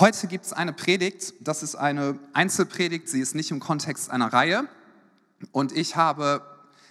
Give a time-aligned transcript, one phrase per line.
[0.00, 4.32] Heute gibt es eine Predigt, das ist eine Einzelpredigt, sie ist nicht im Kontext einer
[4.32, 4.68] Reihe.
[5.50, 6.40] Und ich habe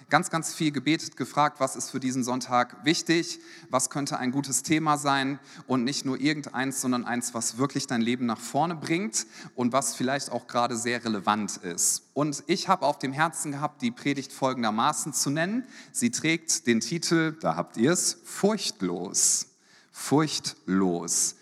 [0.09, 3.39] ganz, ganz viel gebetet, gefragt, was ist für diesen Sonntag wichtig,
[3.70, 8.01] was könnte ein gutes Thema sein und nicht nur irgendeins, sondern eins, was wirklich dein
[8.01, 12.10] Leben nach vorne bringt und was vielleicht auch gerade sehr relevant ist.
[12.14, 15.64] Und ich habe auf dem Herzen gehabt, die Predigt folgendermaßen zu nennen.
[15.94, 19.48] Sie trägt den Titel, da habt ihr es, Furchtlos.
[19.94, 21.38] Furchtlos.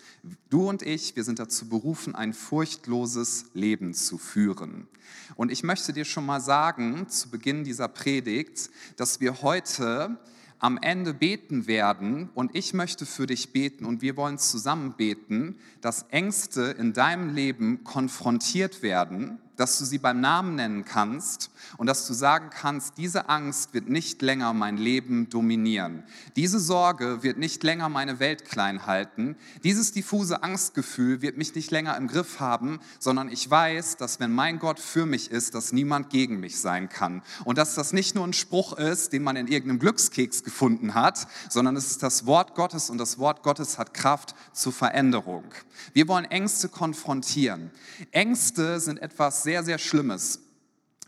[0.50, 4.88] Du und ich, wir sind dazu berufen, ein furchtloses Leben zu führen.
[5.34, 10.18] Und ich möchte dir schon mal sagen, zu Beginn dieser Predigt, dass wir heute
[10.58, 12.30] am Ende beten werden.
[12.34, 13.84] Und ich möchte für dich beten.
[13.84, 19.98] Und wir wollen zusammen beten, dass Ängste in deinem Leben konfrontiert werden dass du sie
[19.98, 24.76] beim Namen nennen kannst und dass du sagen kannst, diese Angst wird nicht länger mein
[24.76, 26.04] Leben dominieren.
[26.36, 29.36] Diese Sorge wird nicht länger meine Welt klein halten.
[29.64, 34.32] Dieses diffuse Angstgefühl wird mich nicht länger im Griff haben, sondern ich weiß, dass wenn
[34.32, 37.22] mein Gott für mich ist, dass niemand gegen mich sein kann.
[37.44, 41.26] Und dass das nicht nur ein Spruch ist, den man in irgendeinem Glückskeks gefunden hat,
[41.48, 45.44] sondern es ist das Wort Gottes und das Wort Gottes hat Kraft zur Veränderung.
[45.92, 47.70] Wir wollen Ängste konfrontieren.
[48.10, 50.40] Ängste sind etwas sehr, sehr Schlimmes.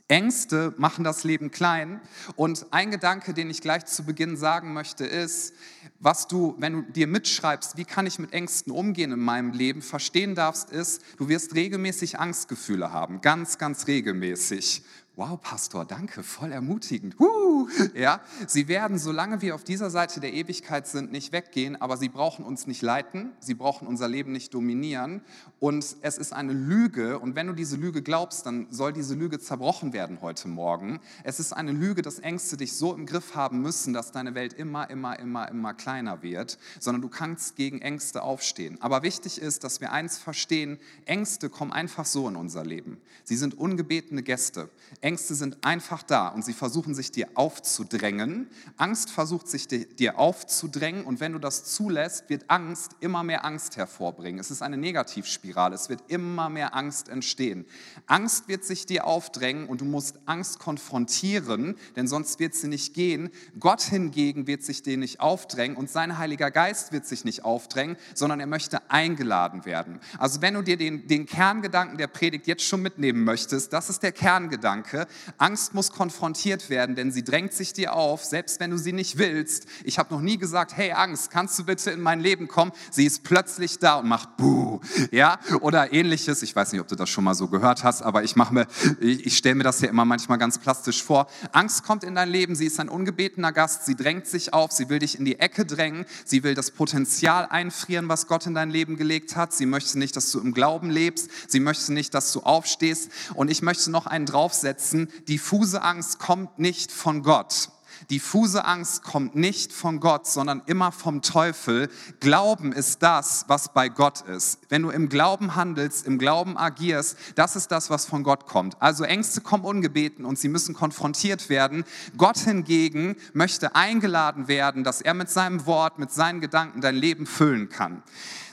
[0.06, 2.00] Ängste machen das Leben klein.
[2.36, 5.55] Und ein Gedanke, den ich gleich zu Beginn sagen möchte, ist,
[5.98, 9.83] was du, wenn du dir mitschreibst, wie kann ich mit Ängsten umgehen in meinem Leben,
[9.83, 13.22] verstehen darfst, ist, du wirst regelmäßig Angstgefühle haben.
[13.22, 14.84] Ganz, ganz regelmäßig.
[15.19, 17.16] Wow, Pastor, danke, voll ermutigend.
[17.19, 17.69] Huh.
[17.97, 22.08] Ja, sie werden, solange wir auf dieser Seite der Ewigkeit sind, nicht weggehen, aber sie
[22.08, 25.22] brauchen uns nicht leiten, sie brauchen unser Leben nicht dominieren.
[25.58, 29.41] Und es ist eine Lüge, und wenn du diese Lüge glaubst, dann soll diese Lüge
[29.41, 31.00] zerbrochen werden heute Morgen.
[31.25, 34.53] Es ist eine Lüge, dass Ängste dich so im Griff haben müssen, dass deine Welt
[34.53, 38.80] immer, immer, immer, immer kleiner wird, sondern du kannst gegen Ängste aufstehen.
[38.80, 42.98] Aber wichtig ist, dass wir eins verstehen, Ängste kommen einfach so in unser Leben.
[43.25, 44.70] Sie sind ungebetene Gäste.
[45.08, 48.46] Ängste sind einfach da und sie versuchen sich dir aufzudrängen.
[48.76, 53.78] Angst versucht sich dir aufzudrängen und wenn du das zulässt, wird Angst immer mehr Angst
[53.78, 54.38] hervorbringen.
[54.38, 57.64] Es ist eine Negativspirale, es wird immer mehr Angst entstehen.
[58.06, 62.92] Angst wird sich dir aufdrängen und du musst Angst konfrontieren, denn sonst wird sie nicht
[62.92, 63.30] gehen.
[63.58, 67.97] Gott hingegen wird sich dir nicht aufdrängen und sein Heiliger Geist wird sich nicht aufdrängen,
[68.14, 70.00] sondern er möchte eingeladen werden.
[70.18, 74.02] Also wenn du dir den, den Kerngedanken der Predigt jetzt schon mitnehmen möchtest, das ist
[74.02, 75.12] der Kerngedanke, Gedanke.
[75.38, 79.19] Angst muss konfrontiert werden, denn sie drängt sich dir auf, selbst wenn du sie nicht
[79.19, 79.66] willst.
[79.84, 82.72] Ich habe noch nie gesagt, hey Angst, kannst du bitte in mein Leben kommen?
[82.91, 86.42] Sie ist plötzlich da und macht Buh, ja, oder ähnliches.
[86.42, 88.66] Ich weiß nicht, ob du das schon mal so gehört hast, aber ich mache mir,
[89.00, 91.28] ich, ich stelle mir das ja immer manchmal ganz plastisch vor.
[91.53, 94.88] Angst kommt in dein Leben, sie ist ein ungebetener Gast, sie drängt sich auf, sie
[94.88, 98.70] will dich in die Ecke drängen, sie will das Potenzial einfrieren, was Gott in dein
[98.70, 99.53] Leben gelegt hat.
[99.53, 103.50] Sie möchte nicht, dass du im Glauben lebst, sie möchte nicht, dass du aufstehst und
[103.50, 107.71] ich möchte noch einen draufsetzen setzen, diffuse Angst kommt nicht von Gott.
[108.11, 111.91] Diffuse Angst kommt nicht von Gott, sondern immer vom Teufel.
[112.21, 114.61] Glauben ist das, was bei Gott ist.
[114.69, 118.81] Wenn du im Glauben handelst, im Glauben agierst, das ist das, was von Gott kommt.
[118.81, 121.84] Also Ängste kommen ungebeten und sie müssen konfrontiert werden.
[122.16, 127.27] Gott hingegen möchte eingeladen werden, dass er mit seinem Wort, mit seinen Gedanken dein Leben
[127.27, 128.05] füllen kann.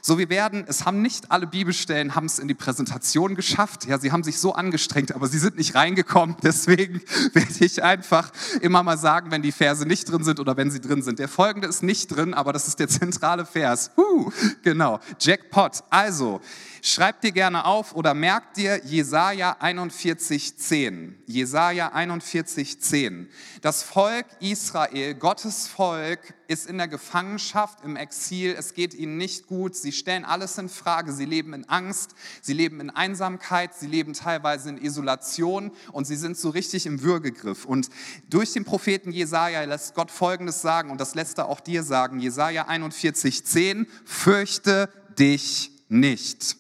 [0.08, 3.88] So, wir werden, es haben nicht alle Bibelstellen haben es in die Präsentation geschafft.
[3.88, 6.38] Ja, sie haben sich so angestrengt, aber sie sind nicht reingekommen.
[6.44, 7.02] Deswegen
[7.34, 10.80] werde ich einfach immer mal sagen, wenn die Verse nicht drin sind oder wenn sie
[10.80, 11.18] drin sind.
[11.18, 13.90] Der folgende ist nicht drin, aber das ist der zentrale Vers.
[13.98, 15.84] Huh, genau, Jackpot.
[15.90, 16.40] Also,
[16.88, 21.14] Schreib dir gerne auf oder merk dir Jesaja 41,10.
[21.26, 23.26] Jesaja 41,10.
[23.64, 28.56] Das Volk Israel, Gottes Volk, ist in der Gefangenschaft, im Exil.
[28.56, 29.76] Es geht ihnen nicht gut.
[29.76, 31.12] Sie stellen alles in Frage.
[31.12, 32.12] Sie leben in Angst.
[32.44, 33.74] Sie leben in Einsamkeit.
[33.74, 37.66] Sie leben teilweise in Isolation und sie sind so richtig im Würgegriff.
[37.66, 37.90] Und
[38.30, 42.20] durch den Propheten Jesaja lässt Gott Folgendes sagen und das lässt er auch dir sagen.
[42.20, 43.88] Jesaja 41,10.
[44.06, 44.88] Fürchte
[45.18, 46.58] dich nicht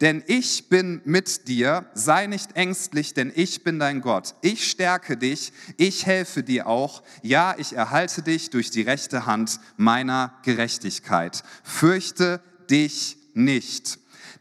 [0.00, 4.34] denn ich bin mit dir, sei nicht ängstlich, denn ich bin dein Gott.
[4.42, 9.60] Ich stärke dich, ich helfe dir auch, ja, ich erhalte dich durch die rechte Hand
[9.76, 11.42] meiner Gerechtigkeit.
[11.62, 13.98] Fürchte dich nicht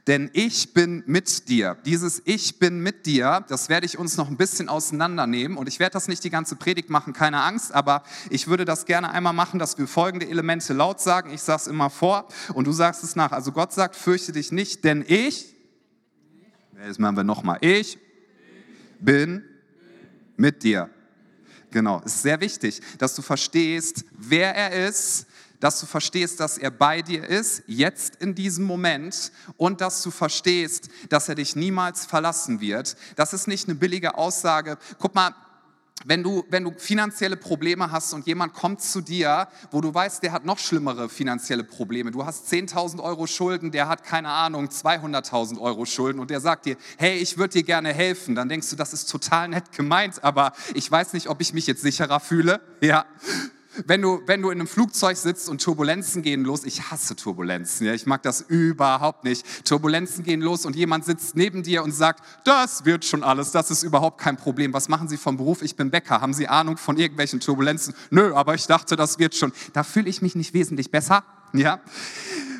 [0.07, 1.77] denn ich bin mit dir.
[1.85, 5.79] Dieses Ich bin mit dir, das werde ich uns noch ein bisschen auseinandernehmen und ich
[5.79, 9.33] werde das nicht die ganze Predigt machen, keine Angst, aber ich würde das gerne einmal
[9.33, 11.31] machen, dass wir folgende Elemente laut sagen.
[11.33, 13.33] Ich sage es immer vor und du sagst es nach.
[13.33, 15.53] Also Gott sagt, fürchte dich nicht, denn ich,
[16.85, 17.99] das machen wir nochmal, ich
[18.99, 19.43] bin
[20.37, 20.89] mit dir.
[21.71, 25.27] Genau, ist sehr wichtig, dass du verstehst, wer er ist,
[25.59, 30.11] dass du verstehst, dass er bei dir ist, jetzt in diesem Moment, und dass du
[30.11, 32.95] verstehst, dass er dich niemals verlassen wird.
[33.15, 34.77] Das ist nicht eine billige Aussage.
[34.99, 35.33] Guck mal,
[36.05, 40.21] wenn du, wenn du finanzielle Probleme hast und jemand kommt zu dir, wo du weißt,
[40.21, 42.11] der hat noch schlimmere finanzielle Probleme.
[42.11, 46.67] Du hast 10.000 Euro Schulden, der hat keine Ahnung, 200.000 Euro Schulden und der sagt
[46.67, 48.35] dir, hey, ich würde dir gerne helfen.
[48.35, 51.65] Dann denkst du, das ist total nett gemeint, aber ich weiß nicht, ob ich mich
[51.65, 52.61] jetzt sicherer fühle.
[52.79, 53.05] Ja,
[53.85, 57.85] wenn du, wenn du in einem Flugzeug sitzt und Turbulenzen gehen los, ich hasse Turbulenzen,
[57.87, 59.65] ja, ich mag das überhaupt nicht.
[59.65, 63.71] Turbulenzen gehen los und jemand sitzt neben dir und sagt, das wird schon alles, das
[63.71, 64.73] ist überhaupt kein Problem.
[64.73, 65.61] Was machen Sie vom Beruf?
[65.61, 66.21] Ich bin Bäcker.
[66.21, 67.93] Haben Sie Ahnung von irgendwelchen Turbulenzen?
[68.09, 69.51] Nö, aber ich dachte, das wird schon.
[69.73, 71.23] Da fühle ich mich nicht wesentlich besser.
[71.53, 71.79] Ja,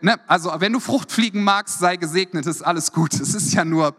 [0.00, 3.12] ne, also wenn du Fruchtfliegen magst, sei gesegnet, ist alles gut.
[3.14, 3.94] Es ist ja nur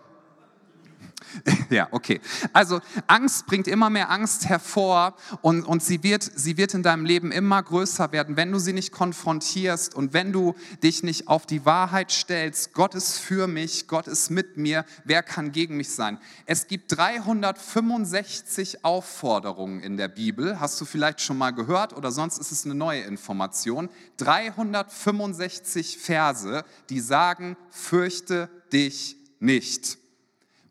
[1.70, 2.22] Ja, okay.
[2.54, 7.06] Also Angst bringt immer mehr Angst hervor und, und sie, wird, sie wird in deinem
[7.06, 11.46] Leben immer größer werden, wenn du sie nicht konfrontierst und wenn du dich nicht auf
[11.46, 15.90] die Wahrheit stellst, Gott ist für mich, Gott ist mit mir, wer kann gegen mich
[15.90, 16.20] sein?
[16.46, 22.38] Es gibt 365 Aufforderungen in der Bibel, hast du vielleicht schon mal gehört oder sonst
[22.38, 23.90] ist es eine neue Information.
[24.18, 29.98] 365 Verse, die sagen, fürchte dich nicht.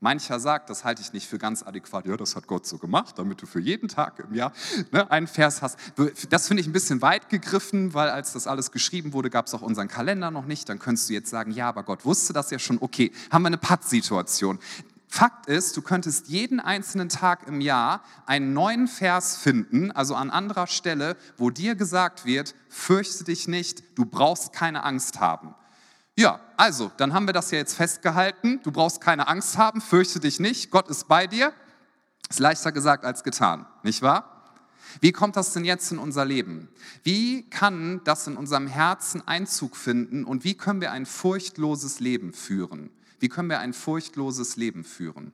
[0.04, 2.06] Mancher sagt, das halte ich nicht für ganz adäquat.
[2.06, 4.52] Ja, das hat Gott so gemacht, damit du für jeden Tag im Jahr
[4.92, 5.78] ne, einen Vers hast.
[6.30, 9.54] Das finde ich ein bisschen weit gegriffen, weil als das alles geschrieben wurde, gab es
[9.54, 10.68] auch unseren Kalender noch nicht.
[10.68, 12.78] Dann könntest du jetzt sagen, ja, aber Gott wusste das ja schon.
[12.80, 14.60] Okay, haben wir eine Pattsituation.
[15.08, 20.28] Fakt ist, du könntest jeden einzelnen Tag im Jahr einen neuen Vers finden, also an
[20.28, 25.54] anderer Stelle, wo dir gesagt wird, fürchte dich nicht, du brauchst keine Angst haben.
[26.16, 28.61] Ja, also, dann haben wir das ja jetzt festgehalten.
[28.62, 31.52] Du brauchst keine Angst haben, fürchte dich nicht, Gott ist bei dir.
[32.31, 34.31] Ist leichter gesagt als getan, nicht wahr?
[35.00, 36.69] Wie kommt das denn jetzt in unser Leben?
[37.02, 42.32] Wie kann das in unserem Herzen Einzug finden und wie können wir ein furchtloses Leben
[42.32, 42.90] führen?
[43.19, 45.32] Wie können wir ein furchtloses Leben führen?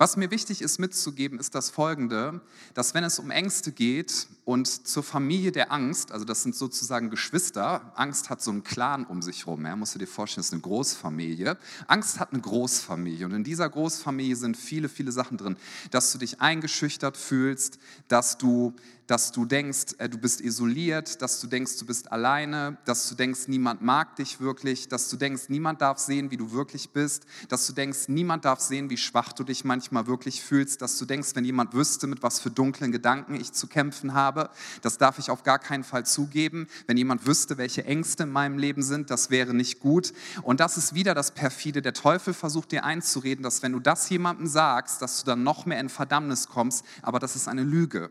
[0.00, 2.40] Was mir wichtig ist mitzugeben, ist das Folgende,
[2.72, 7.10] dass wenn es um Ängste geht und zur Familie der Angst, also das sind sozusagen
[7.10, 10.46] Geschwister, Angst hat so einen Clan um sich herum, ja, musst du dir vorstellen, das
[10.46, 11.58] ist eine Großfamilie.
[11.86, 15.58] Angst hat eine Großfamilie und in dieser Großfamilie sind viele, viele Sachen drin,
[15.90, 17.78] dass du dich eingeschüchtert fühlst,
[18.08, 18.72] dass du
[19.10, 23.16] dass du denkst, äh, du bist isoliert, dass du denkst, du bist alleine, dass du
[23.16, 27.26] denkst, niemand mag dich wirklich, dass du denkst, niemand darf sehen, wie du wirklich bist,
[27.48, 31.04] dass du denkst, niemand darf sehen, wie schwach du dich manchmal wirklich fühlst, dass du
[31.04, 34.50] denkst, wenn jemand wüsste, mit was für dunklen Gedanken ich zu kämpfen habe,
[34.82, 36.66] das darf ich auf gar keinen Fall zugeben.
[36.86, 40.12] Wenn jemand wüsste, welche Ängste in meinem Leben sind, das wäre nicht gut.
[40.42, 41.82] Und das ist wieder das perfide.
[41.82, 45.66] Der Teufel versucht dir einzureden, dass wenn du das jemandem sagst, dass du dann noch
[45.66, 48.10] mehr in Verdammnis kommst, aber das ist eine Lüge.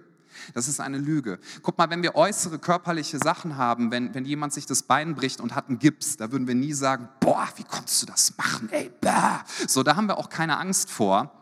[0.53, 1.39] Das ist eine Lüge.
[1.61, 5.41] Guck mal, wenn wir äußere körperliche Sachen haben, wenn, wenn jemand sich das Bein bricht
[5.41, 8.69] und hat einen Gips, da würden wir nie sagen, boah, wie konntest du das machen,
[8.71, 9.43] ey, bah.
[9.67, 11.38] So, da haben wir auch keine Angst vor,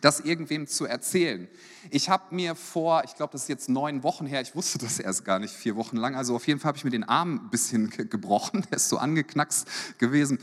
[0.00, 1.48] das irgendwem zu erzählen.
[1.90, 4.98] Ich habe mir vor, ich glaube, das ist jetzt neun Wochen her, ich wusste das
[4.98, 7.46] erst gar nicht, vier Wochen lang, also auf jeden Fall habe ich mir den Arm
[7.46, 10.38] ein bisschen gebrochen, der ist so angeknackst gewesen,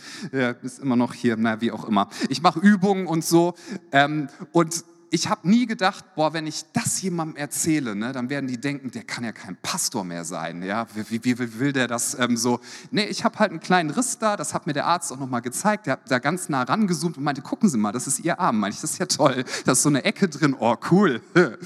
[0.62, 2.10] ist immer noch hier, na, wie auch immer.
[2.30, 3.56] Ich mache Übungen und so
[3.92, 8.48] ähm, und ich habe nie gedacht, boah, wenn ich das jemandem erzähle, ne, dann werden
[8.48, 10.63] die denken, der kann ja kein Pastor mehr sein.
[10.63, 10.88] Ja?
[10.96, 12.62] Wie, wie, wie will der das ähm, so?
[12.91, 15.41] Nee, ich habe halt einen kleinen Riss da, das hat mir der Arzt auch nochmal
[15.41, 15.86] gezeigt.
[15.86, 18.58] Der hat da ganz nah rangezoomt und meinte, gucken Sie mal, das ist Ihr Arm.
[18.58, 21.22] Meinte ich, das ist ja toll, da ist so eine Ecke drin, oh cool.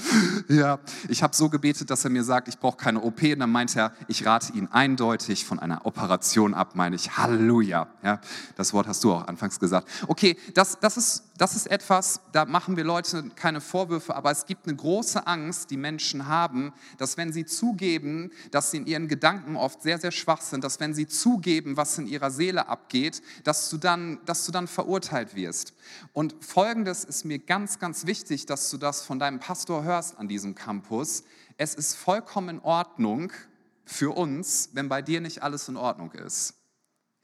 [0.48, 3.22] ja, ich habe so gebetet, dass er mir sagt, ich brauche keine OP.
[3.22, 7.16] Und dann meinte er, ich rate Ihnen eindeutig von einer Operation ab, meine ich.
[7.16, 7.86] Halleluja.
[8.02, 8.20] Ja,
[8.56, 9.88] das Wort hast du auch anfangs gesagt.
[10.08, 14.46] Okay, das, das, ist, das ist etwas, da machen wir Leute keine Vorwürfe, aber es
[14.46, 19.08] gibt eine große Angst, die Menschen haben, dass wenn sie zugeben, dass sie in ihren
[19.08, 23.22] Gedanken oft sehr, sehr schwach sind, dass wenn sie zugeben, was in ihrer Seele abgeht,
[23.44, 25.74] dass du dann, dass du dann verurteilt wirst.
[26.12, 30.28] Und Folgendes ist mir ganz, ganz wichtig, dass du das von deinem Pastor hörst an
[30.28, 31.24] diesem Campus.
[31.56, 33.32] Es ist vollkommen in Ordnung
[33.84, 36.55] für uns, wenn bei dir nicht alles in Ordnung ist.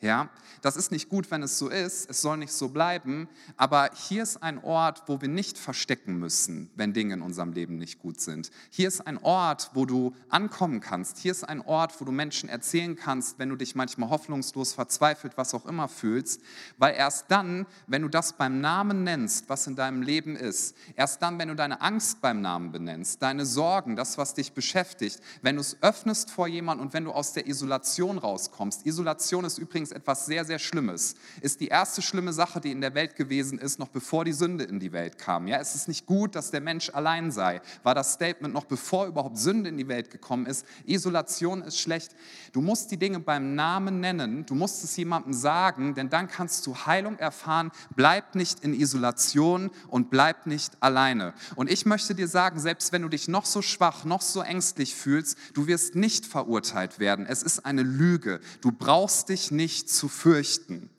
[0.03, 0.31] Ja,
[0.63, 2.11] das ist nicht gut, wenn es so ist.
[2.11, 3.29] Es soll nicht so bleiben.
[3.57, 7.77] Aber hier ist ein Ort, wo wir nicht verstecken müssen, wenn Dinge in unserem Leben
[7.77, 8.51] nicht gut sind.
[8.71, 11.19] Hier ist ein Ort, wo du ankommen kannst.
[11.19, 15.37] Hier ist ein Ort, wo du Menschen erzählen kannst, wenn du dich manchmal hoffnungslos, verzweifelt,
[15.37, 16.41] was auch immer fühlst.
[16.79, 21.23] Weil erst dann, wenn du das beim Namen nennst, was in deinem Leben ist, erst
[21.23, 25.55] dann, wenn du deine Angst beim Namen benennst, deine Sorgen, das, was dich beschäftigt, wenn
[25.55, 28.85] du es öffnest vor jemandem und wenn du aus der Isolation rauskommst.
[28.85, 31.15] Isolation ist übrigens etwas sehr, sehr Schlimmes.
[31.41, 34.65] Ist die erste schlimme Sache, die in der Welt gewesen ist, noch bevor die Sünde
[34.65, 35.47] in die Welt kam.
[35.47, 37.61] Ja, es ist nicht gut, dass der Mensch allein sei.
[37.83, 40.67] War das Statement noch bevor überhaupt Sünde in die Welt gekommen ist.
[40.85, 42.15] Isolation ist schlecht.
[42.53, 44.47] Du musst die Dinge beim Namen nennen.
[44.47, 47.71] Du musst es jemandem sagen, denn dann kannst du Heilung erfahren.
[47.95, 51.35] Bleib nicht in Isolation und bleib nicht alleine.
[51.57, 54.95] Und ich möchte dir sagen, selbst wenn du dich noch so schwach, noch so ängstlich
[54.95, 57.27] fühlst, du wirst nicht verurteilt werden.
[57.27, 58.41] Es ist eine Lüge.
[58.61, 60.91] Du brauchst dich nicht nicht zu fürchten.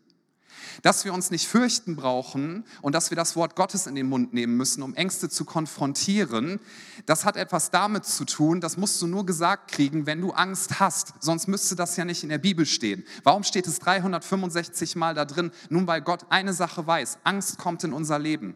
[0.82, 4.34] Dass wir uns nicht fürchten brauchen und dass wir das Wort Gottes in den Mund
[4.34, 6.60] nehmen müssen, um Ängste zu konfrontieren,
[7.06, 10.80] das hat etwas damit zu tun, das musst du nur gesagt kriegen, wenn du Angst
[10.80, 11.14] hast.
[11.22, 13.06] Sonst müsste das ja nicht in der Bibel stehen.
[13.24, 15.52] Warum steht es 365 Mal da drin?
[15.70, 17.20] Nun, weil Gott eine Sache weiß.
[17.24, 18.56] Angst kommt in unser Leben.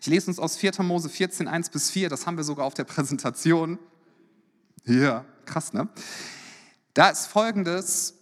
[0.00, 0.82] Ich lese uns aus 4.
[0.82, 3.78] Mose 14, 1 bis 4, das haben wir sogar auf der Präsentation.
[4.84, 5.88] Ja, krass, ne?
[6.94, 8.14] Da ist folgendes,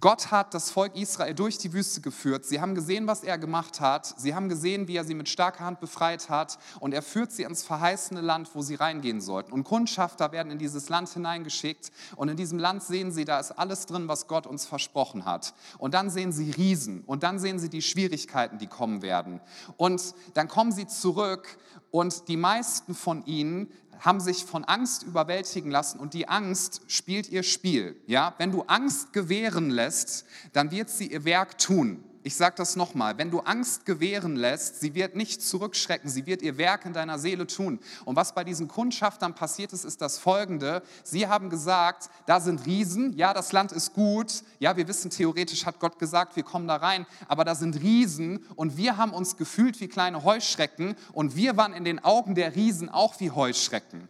[0.00, 2.44] Gott hat das Volk Israel durch die Wüste geführt.
[2.44, 4.06] Sie haben gesehen, was er gemacht hat.
[4.18, 6.58] Sie haben gesehen, wie er sie mit starker Hand befreit hat.
[6.80, 9.52] Und er führt sie ins verheißene Land, wo sie reingehen sollten.
[9.52, 11.92] Und Kundschafter werden in dieses Land hineingeschickt.
[12.16, 15.54] Und in diesem Land sehen sie, da ist alles drin, was Gott uns versprochen hat.
[15.78, 17.04] Und dann sehen sie Riesen.
[17.06, 19.40] Und dann sehen sie die Schwierigkeiten, die kommen werden.
[19.76, 21.56] Und dann kommen sie zurück.
[21.92, 23.68] Und die meisten von ihnen
[24.00, 27.96] haben sich von Angst überwältigen lassen und die Angst spielt ihr Spiel.
[28.06, 28.34] Ja?
[28.38, 32.04] Wenn du Angst gewähren lässt, dann wird sie ihr Werk tun.
[32.26, 36.40] Ich sage das nochmal, wenn du Angst gewähren lässt, sie wird nicht zurückschrecken, sie wird
[36.40, 37.78] ihr Werk in deiner Seele tun.
[38.06, 40.82] Und was bei diesen Kundschaftern passiert ist, ist das Folgende.
[41.02, 45.66] Sie haben gesagt, da sind Riesen, ja, das Land ist gut, ja, wir wissen, theoretisch
[45.66, 49.36] hat Gott gesagt, wir kommen da rein, aber da sind Riesen und wir haben uns
[49.36, 54.08] gefühlt wie kleine Heuschrecken und wir waren in den Augen der Riesen auch wie Heuschrecken.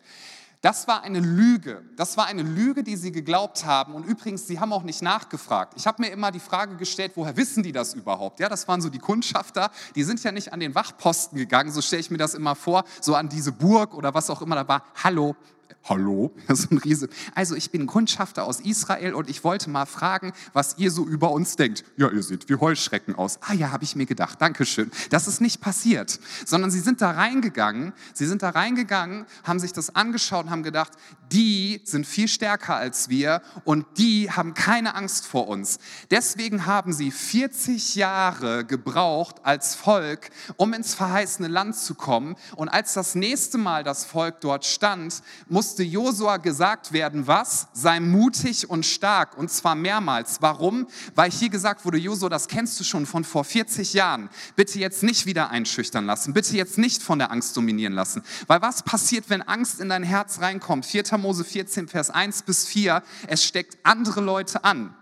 [0.64, 1.82] Das war eine Lüge.
[1.94, 3.92] Das war eine Lüge, die sie geglaubt haben.
[3.92, 5.74] Und übrigens, sie haben auch nicht nachgefragt.
[5.76, 8.40] Ich habe mir immer die Frage gestellt, woher wissen die das überhaupt?
[8.40, 9.70] Ja, das waren so die Kundschafter.
[9.94, 12.84] Die sind ja nicht an den Wachposten gegangen, so stelle ich mir das immer vor,
[13.02, 14.84] so an diese Burg oder was auch immer da war.
[15.04, 15.36] Hallo,
[15.86, 17.10] Hallo, so ein Riese.
[17.34, 21.30] Also ich bin Kundschafter aus Israel und ich wollte mal fragen, was ihr so über
[21.30, 21.84] uns denkt.
[21.98, 23.38] Ja, ihr seht wie Heuschrecken aus.
[23.42, 24.40] Ah ja, habe ich mir gedacht.
[24.40, 24.90] Dankeschön.
[25.10, 27.92] Das ist nicht passiert, sondern sie sind da reingegangen.
[28.14, 30.92] Sie sind da reingegangen, haben sich das angeschaut und haben gedacht,
[31.30, 35.78] die sind viel stärker als wir und die haben keine Angst vor uns.
[36.10, 42.36] Deswegen haben sie 40 Jahre gebraucht als Volk, um ins verheißene Land zu kommen.
[42.56, 47.66] Und als das nächste Mal das Volk dort stand, musste musste Josua gesagt werden, was?
[47.72, 49.36] Sei mutig und stark.
[49.36, 50.36] Und zwar mehrmals.
[50.40, 50.86] Warum?
[51.16, 54.30] Weil hier gesagt wurde, Josua, das kennst du schon von vor 40 Jahren.
[54.54, 56.32] Bitte jetzt nicht wieder einschüchtern lassen.
[56.32, 58.22] Bitte jetzt nicht von der Angst dominieren lassen.
[58.46, 60.86] Weil was passiert, wenn Angst in dein Herz reinkommt?
[60.86, 61.18] 4.
[61.18, 63.02] Mose 14, Vers 1 bis 4.
[63.26, 64.94] Es steckt andere Leute an.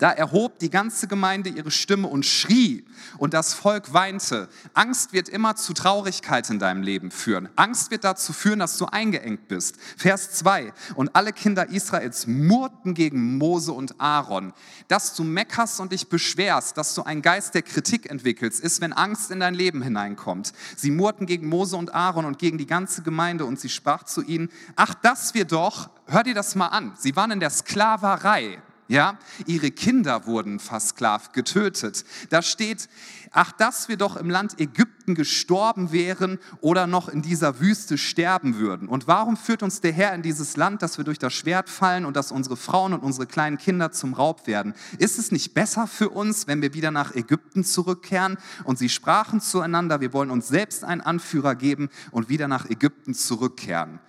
[0.00, 2.86] Da erhob die ganze Gemeinde ihre Stimme und schrie
[3.18, 4.48] und das Volk weinte.
[4.72, 7.50] Angst wird immer zu Traurigkeit in deinem Leben führen.
[7.54, 9.76] Angst wird dazu führen, dass du eingeengt bist.
[9.98, 10.72] Vers 2.
[10.94, 14.54] Und alle Kinder Israels murrten gegen Mose und Aaron.
[14.88, 18.94] Dass du meckerst und dich beschwerst, dass du einen Geist der Kritik entwickelst, ist, wenn
[18.94, 20.54] Angst in dein Leben hineinkommt.
[20.76, 24.22] Sie murrten gegen Mose und Aaron und gegen die ganze Gemeinde und sie sprach zu
[24.22, 28.62] ihnen, ach, dass wir doch, hör dir das mal an, sie waren in der Sklaverei
[28.90, 32.04] Ja, ihre Kinder wurden versklavt, getötet.
[32.30, 32.88] Da steht,
[33.30, 38.56] ach, dass wir doch im Land Ägypten gestorben wären oder noch in dieser Wüste sterben
[38.56, 38.88] würden.
[38.88, 42.04] Und warum führt uns der Herr in dieses Land, dass wir durch das Schwert fallen
[42.04, 44.74] und dass unsere Frauen und unsere kleinen Kinder zum Raub werden?
[44.98, 48.38] Ist es nicht besser für uns, wenn wir wieder nach Ägypten zurückkehren?
[48.64, 53.14] Und sie sprachen zueinander, wir wollen uns selbst einen Anführer geben und wieder nach Ägypten
[53.14, 54.00] zurückkehren.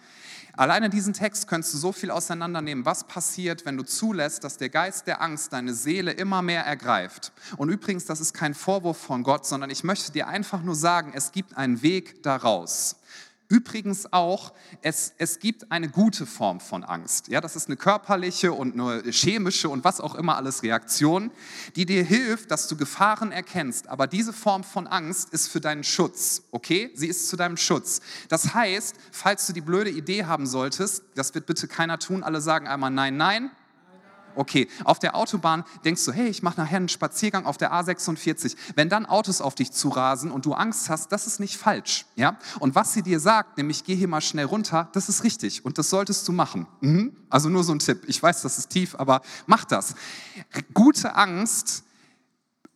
[0.61, 4.69] Alleine diesen Text könntest du so viel auseinandernehmen, was passiert, wenn du zulässt, dass der
[4.69, 7.31] Geist der Angst deine Seele immer mehr ergreift.
[7.57, 11.13] Und übrigens, das ist kein Vorwurf von Gott, sondern ich möchte dir einfach nur sagen,
[11.15, 12.97] es gibt einen Weg daraus.
[13.51, 17.27] Übrigens auch, es, es gibt eine gute Form von Angst.
[17.27, 21.31] Ja, das ist eine körperliche und eine chemische und was auch immer alles Reaktion,
[21.75, 23.89] die dir hilft, dass du Gefahren erkennst.
[23.89, 26.91] Aber diese Form von Angst ist für deinen Schutz, okay?
[26.95, 27.99] Sie ist zu deinem Schutz.
[28.29, 32.39] Das heißt, falls du die blöde Idee haben solltest, das wird bitte keiner tun, alle
[32.39, 33.51] sagen einmal nein, nein,
[34.35, 38.55] Okay, auf der Autobahn denkst du, hey, ich mache nachher einen Spaziergang auf der A46.
[38.75, 42.05] Wenn dann Autos auf dich zurasen und du Angst hast, das ist nicht falsch.
[42.15, 42.37] Ja?
[42.59, 45.77] Und was sie dir sagt, nämlich geh hier mal schnell runter, das ist richtig und
[45.77, 46.67] das solltest du machen.
[46.81, 47.15] Mhm.
[47.29, 48.03] Also nur so ein Tipp.
[48.07, 49.95] Ich weiß, das ist tief, aber mach das.
[50.73, 51.83] Gute Angst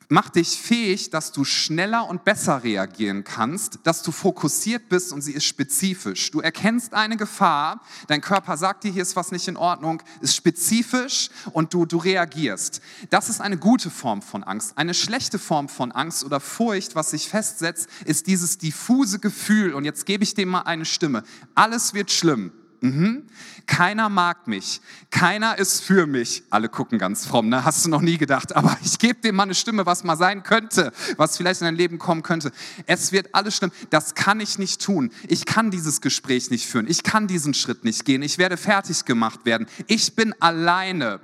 [0.09, 5.21] macht dich fähig, dass du schneller und besser reagieren kannst, dass du fokussiert bist und
[5.21, 6.31] sie ist spezifisch.
[6.31, 10.35] Du erkennst eine Gefahr, dein Körper sagt dir, hier ist was nicht in Ordnung, ist
[10.35, 12.81] spezifisch und du, du reagierst.
[13.09, 14.77] Das ist eine gute Form von Angst.
[14.77, 19.85] Eine schlechte Form von Angst oder Furcht, was sich festsetzt, ist dieses diffuse Gefühl, und
[19.85, 22.51] jetzt gebe ich dem mal eine Stimme, alles wird schlimm.
[22.85, 23.23] Mhm.
[23.65, 26.43] Keiner mag mich, keiner ist für mich.
[26.51, 27.65] Alle gucken ganz fromm, ne?
[27.65, 30.43] hast du noch nie gedacht, aber ich gebe dem mal eine Stimme, was mal sein
[30.43, 32.51] könnte, was vielleicht in dein Leben kommen könnte.
[32.85, 35.11] Es wird alles schlimm, das kann ich nicht tun.
[35.27, 39.05] Ich kann dieses Gespräch nicht führen, ich kann diesen Schritt nicht gehen, ich werde fertig
[39.05, 39.67] gemacht werden.
[39.87, 41.19] Ich bin alleine.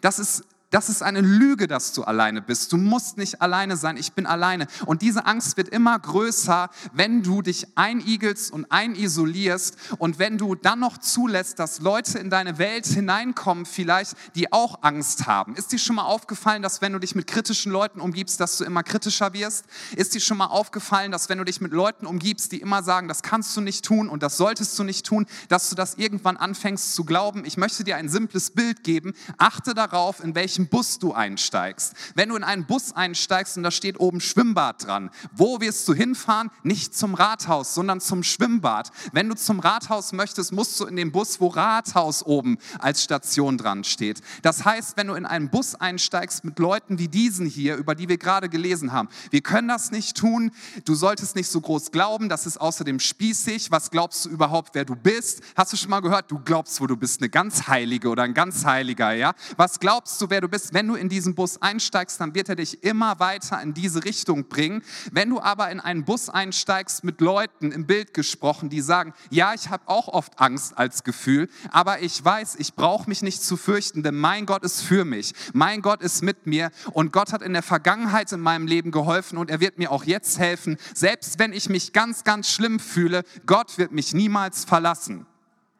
[0.00, 0.44] Das ist
[0.76, 2.70] das ist eine Lüge, dass du alleine bist.
[2.70, 3.96] Du musst nicht alleine sein.
[3.96, 4.66] Ich bin alleine.
[4.84, 10.54] Und diese Angst wird immer größer, wenn du dich einigelst und einisolierst und wenn du
[10.54, 15.56] dann noch zulässt, dass Leute in deine Welt hineinkommen, vielleicht, die auch Angst haben.
[15.56, 18.64] Ist dir schon mal aufgefallen, dass wenn du dich mit kritischen Leuten umgibst, dass du
[18.64, 19.64] immer kritischer wirst?
[19.96, 23.08] Ist dir schon mal aufgefallen, dass wenn du dich mit Leuten umgibst, die immer sagen,
[23.08, 26.36] das kannst du nicht tun und das solltest du nicht tun, dass du das irgendwann
[26.36, 27.46] anfängst zu glauben?
[27.46, 29.14] Ich möchte dir ein simples Bild geben.
[29.38, 31.94] Achte darauf, in welchem Bus du einsteigst.
[32.14, 35.94] Wenn du in einen Bus einsteigst und da steht oben Schwimmbad dran, wo wirst du
[35.94, 36.50] hinfahren?
[36.62, 38.90] Nicht zum Rathaus, sondern zum Schwimmbad.
[39.12, 43.58] Wenn du zum Rathaus möchtest, musst du in den Bus, wo Rathaus oben als Station
[43.58, 44.20] dran steht.
[44.42, 48.08] Das heißt, wenn du in einen Bus einsteigst mit Leuten wie diesen hier, über die
[48.08, 50.50] wir gerade gelesen haben, wir können das nicht tun.
[50.84, 53.70] Du solltest nicht so groß glauben, das ist außerdem spießig.
[53.70, 55.42] Was glaubst du überhaupt, wer du bist?
[55.56, 58.34] Hast du schon mal gehört, du glaubst, wo du bist, eine ganz Heilige oder ein
[58.34, 59.34] ganz Heiliger, ja?
[59.56, 62.48] Was glaubst du, wer du du bist, wenn du in diesen Bus einsteigst, dann wird
[62.48, 64.82] er dich immer weiter in diese Richtung bringen.
[65.10, 69.54] Wenn du aber in einen Bus einsteigst mit Leuten, im Bild gesprochen, die sagen, ja,
[69.54, 73.56] ich habe auch oft Angst als Gefühl, aber ich weiß, ich brauche mich nicht zu
[73.56, 75.34] fürchten, denn mein Gott ist für mich.
[75.52, 79.38] Mein Gott ist mit mir und Gott hat in der Vergangenheit in meinem Leben geholfen
[79.38, 80.76] und er wird mir auch jetzt helfen.
[80.94, 85.26] Selbst wenn ich mich ganz, ganz schlimm fühle, Gott wird mich niemals verlassen.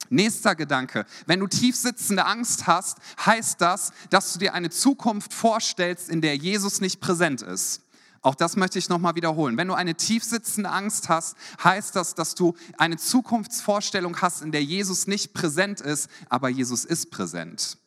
[0.08, 1.06] Nächster Gedanke.
[1.26, 6.36] Wenn du tiefsitzende Angst hast, heißt das, dass du dir eine Zukunft vorstellst, in der
[6.36, 7.82] Jesus nicht präsent ist.
[8.22, 9.56] Auch das möchte ich nochmal wiederholen.
[9.56, 14.64] Wenn du eine tiefsitzende Angst hast, heißt das, dass du eine Zukunftsvorstellung hast, in der
[14.64, 17.78] Jesus nicht präsent ist, aber Jesus ist präsent.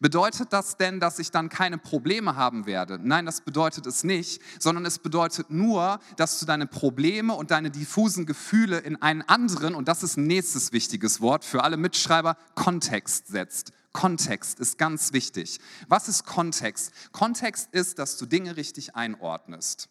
[0.00, 2.98] Bedeutet das denn, dass ich dann keine Probleme haben werde?
[3.02, 7.70] Nein, das bedeutet es nicht, sondern es bedeutet nur, dass du deine Probleme und deine
[7.70, 12.36] diffusen Gefühle in einen anderen, und das ist ein nächstes wichtiges Wort für alle Mitschreiber,
[12.54, 13.72] Kontext setzt.
[13.92, 15.58] Kontext ist ganz wichtig.
[15.88, 16.92] Was ist Kontext?
[17.12, 19.88] Kontext ist, dass du Dinge richtig einordnest.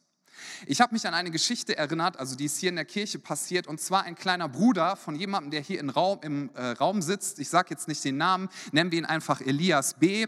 [0.65, 3.67] Ich habe mich an eine Geschichte erinnert, also die ist hier in der Kirche passiert,
[3.67, 7.39] und zwar ein kleiner Bruder von jemandem, der hier im Raum, im, äh, Raum sitzt.
[7.39, 10.27] Ich sage jetzt nicht den Namen, nennen wir ihn einfach Elias B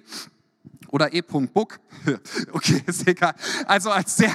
[0.90, 1.80] oder E.Book.
[2.54, 3.34] Okay, ist egal.
[3.66, 4.32] Also als, der,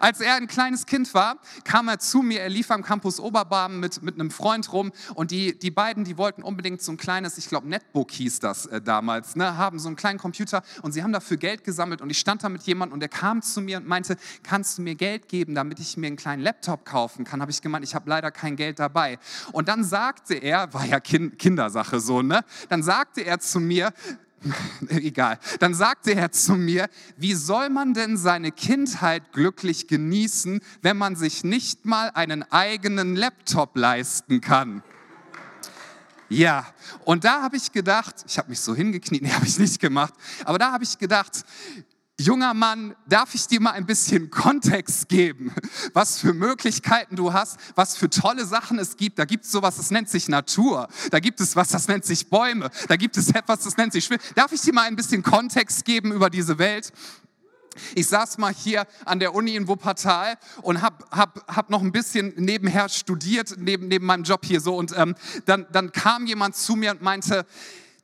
[0.00, 3.78] als er ein kleines Kind war, kam er zu mir, er lief am Campus Oberbarmen
[3.78, 7.38] mit, mit einem Freund rum und die, die beiden, die wollten unbedingt so ein kleines,
[7.38, 11.02] ich glaube Netbook hieß das äh, damals, ne, haben so einen kleinen Computer und sie
[11.02, 13.76] haben dafür Geld gesammelt und ich stand da mit jemandem und der kam zu mir
[13.76, 17.40] und meinte, kannst du mir Geld geben, damit ich mir einen kleinen Laptop kaufen kann?
[17.40, 19.18] Habe ich gemeint, ich habe leider kein Geld dabei.
[19.52, 22.44] Und dann sagte er, war ja kind, Kindersache so, ne?
[22.68, 23.92] Dann sagte er zu mir,
[24.88, 25.38] egal.
[25.58, 31.16] Dann sagte er zu mir, wie soll man denn seine Kindheit glücklich genießen, wenn man
[31.16, 34.82] sich nicht mal einen eigenen Laptop leisten kann?
[36.28, 36.64] Ja,
[37.04, 40.14] und da habe ich gedacht, ich habe mich so hingekniet, nee, habe ich nicht gemacht,
[40.44, 41.44] aber da habe ich gedacht,
[42.20, 45.52] junger Mann, darf ich dir mal ein bisschen Kontext geben,
[45.94, 49.18] was für Möglichkeiten du hast, was für tolle Sachen es gibt.
[49.18, 50.88] Da gibt es sowas, das nennt sich Natur.
[51.10, 52.70] Da gibt es was, das nennt sich Bäume.
[52.88, 54.22] Da gibt es etwas, das nennt sich Schwimmen.
[54.34, 56.92] Darf ich dir mal ein bisschen Kontext geben über diese Welt?
[57.94, 61.92] Ich saß mal hier an der Uni in Wuppertal und habe hab, hab noch ein
[61.92, 64.76] bisschen nebenher studiert, neben, neben meinem Job hier so.
[64.76, 65.14] Und ähm,
[65.46, 67.46] dann, dann kam jemand zu mir und meinte,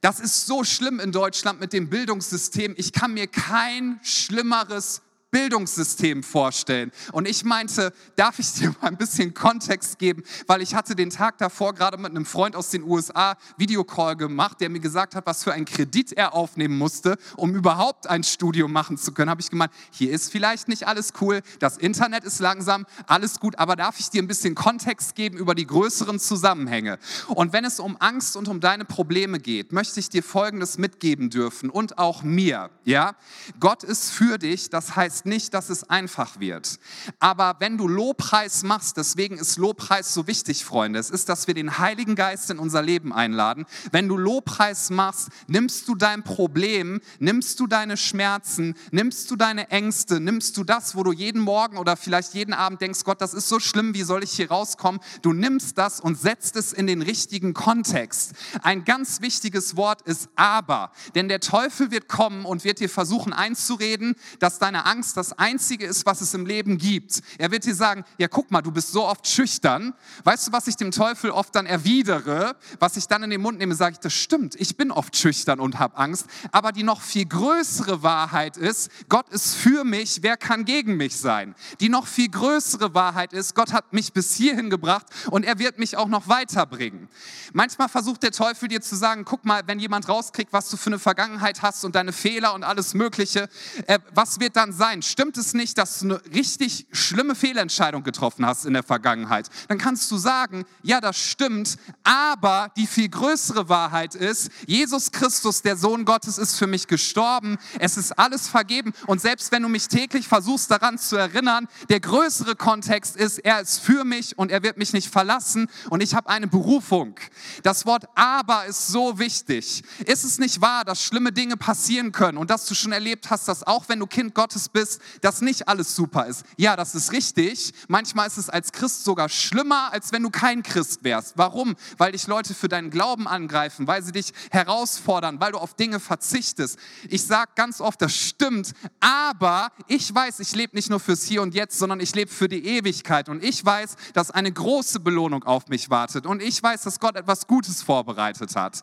[0.06, 2.74] das ist so schlimm in Deutschland mit dem Bildungssystem.
[2.76, 5.02] Ich kann mir kein schlimmeres
[5.36, 6.90] Bildungssystem vorstellen.
[7.12, 11.10] Und ich meinte, darf ich dir mal ein bisschen Kontext geben, weil ich hatte den
[11.10, 15.26] Tag davor gerade mit einem Freund aus den USA Videocall gemacht, der mir gesagt hat,
[15.26, 19.28] was für einen Kredit er aufnehmen musste, um überhaupt ein Studium machen zu können.
[19.28, 23.58] Habe ich gemeint, hier ist vielleicht nicht alles cool, das Internet ist langsam, alles gut,
[23.58, 26.98] aber darf ich dir ein bisschen Kontext geben über die größeren Zusammenhänge?
[27.28, 31.28] Und wenn es um Angst und um deine Probleme geht, möchte ich dir Folgendes mitgeben
[31.28, 32.70] dürfen und auch mir.
[32.84, 33.16] Ja,
[33.60, 34.70] Gott ist für dich.
[34.70, 36.78] Das heißt nicht, dass es einfach wird.
[37.18, 41.54] Aber wenn du Lobpreis machst, deswegen ist Lobpreis so wichtig, Freunde, es ist, dass wir
[41.54, 43.66] den Heiligen Geist in unser Leben einladen.
[43.92, 49.70] Wenn du Lobpreis machst, nimmst du dein Problem, nimmst du deine Schmerzen, nimmst du deine
[49.70, 53.34] Ängste, nimmst du das, wo du jeden Morgen oder vielleicht jeden Abend denkst, Gott, das
[53.34, 55.00] ist so schlimm, wie soll ich hier rauskommen?
[55.22, 58.32] Du nimmst das und setzt es in den richtigen Kontext.
[58.62, 63.32] Ein ganz wichtiges Wort ist aber, denn der Teufel wird kommen und wird dir versuchen
[63.32, 67.22] einzureden, dass deine Angst das Einzige ist, was es im Leben gibt.
[67.38, 69.94] Er wird dir sagen, ja guck mal, du bist so oft schüchtern.
[70.24, 73.58] Weißt du, was ich dem Teufel oft dann erwidere, was ich dann in den Mund
[73.58, 76.26] nehme, sage ich, das stimmt, ich bin oft schüchtern und habe Angst.
[76.52, 81.16] Aber die noch viel größere Wahrheit ist, Gott ist für mich, wer kann gegen mich
[81.16, 81.54] sein?
[81.80, 85.78] Die noch viel größere Wahrheit ist, Gott hat mich bis hierhin gebracht und er wird
[85.78, 87.08] mich auch noch weiterbringen.
[87.52, 90.90] Manchmal versucht der Teufel dir zu sagen, guck mal, wenn jemand rauskriegt, was du für
[90.90, 93.48] eine Vergangenheit hast und deine Fehler und alles Mögliche,
[93.86, 95.02] äh, was wird dann sein?
[95.06, 99.78] Stimmt es nicht, dass du eine richtig schlimme Fehlentscheidung getroffen hast in der Vergangenheit, dann
[99.78, 105.76] kannst du sagen, ja, das stimmt, aber die viel größere Wahrheit ist, Jesus Christus, der
[105.76, 109.88] Sohn Gottes, ist für mich gestorben, es ist alles vergeben und selbst wenn du mich
[109.88, 114.62] täglich versuchst daran zu erinnern, der größere Kontext ist, er ist für mich und er
[114.62, 117.16] wird mich nicht verlassen und ich habe eine Berufung.
[117.62, 119.82] Das Wort aber ist so wichtig.
[120.04, 123.48] Ist es nicht wahr, dass schlimme Dinge passieren können und dass du schon erlebt hast,
[123.48, 126.44] dass auch wenn du Kind Gottes bist, ist, dass nicht alles super ist.
[126.56, 127.72] Ja, das ist richtig.
[127.88, 131.34] Manchmal ist es als Christ sogar schlimmer, als wenn du kein Christ wärst.
[131.36, 131.74] Warum?
[131.98, 135.98] Weil dich Leute für deinen Glauben angreifen, weil sie dich herausfordern, weil du auf Dinge
[135.98, 136.78] verzichtest.
[137.08, 141.42] Ich sage ganz oft, das stimmt, aber ich weiß, ich lebe nicht nur fürs Hier
[141.42, 143.28] und Jetzt, sondern ich lebe für die Ewigkeit.
[143.28, 146.26] Und ich weiß, dass eine große Belohnung auf mich wartet.
[146.26, 148.82] Und ich weiß, dass Gott etwas Gutes vorbereitet hat.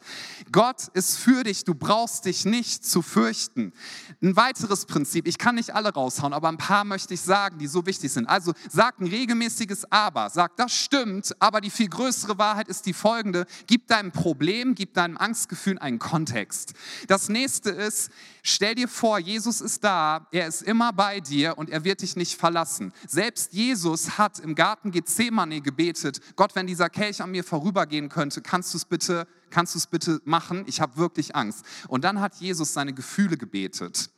[0.51, 1.63] Gott ist für dich.
[1.63, 3.73] Du brauchst dich nicht zu fürchten.
[4.21, 7.67] Ein weiteres Prinzip, ich kann nicht alle raushauen, aber ein paar möchte ich sagen, die
[7.67, 8.27] so wichtig sind.
[8.27, 10.29] Also sag ein regelmäßiges Aber.
[10.29, 13.45] Sag, das stimmt, aber die viel größere Wahrheit ist die folgende.
[13.67, 16.73] Gib deinem Problem, gib deinem Angstgefühl einen Kontext.
[17.07, 21.69] Das nächste ist, stell dir vor, Jesus ist da, er ist immer bei dir und
[21.69, 22.93] er wird dich nicht verlassen.
[23.07, 28.41] Selbst Jesus hat im Garten Gethsemane gebetet, Gott, wenn dieser Kelch an mir vorübergehen könnte,
[28.41, 30.63] kannst du es bitte, kannst du es bitte machen?
[30.67, 31.65] Ich habe wirklich Angst.
[31.87, 34.09] Und dann hat Jesus seine Gefühle gebetet.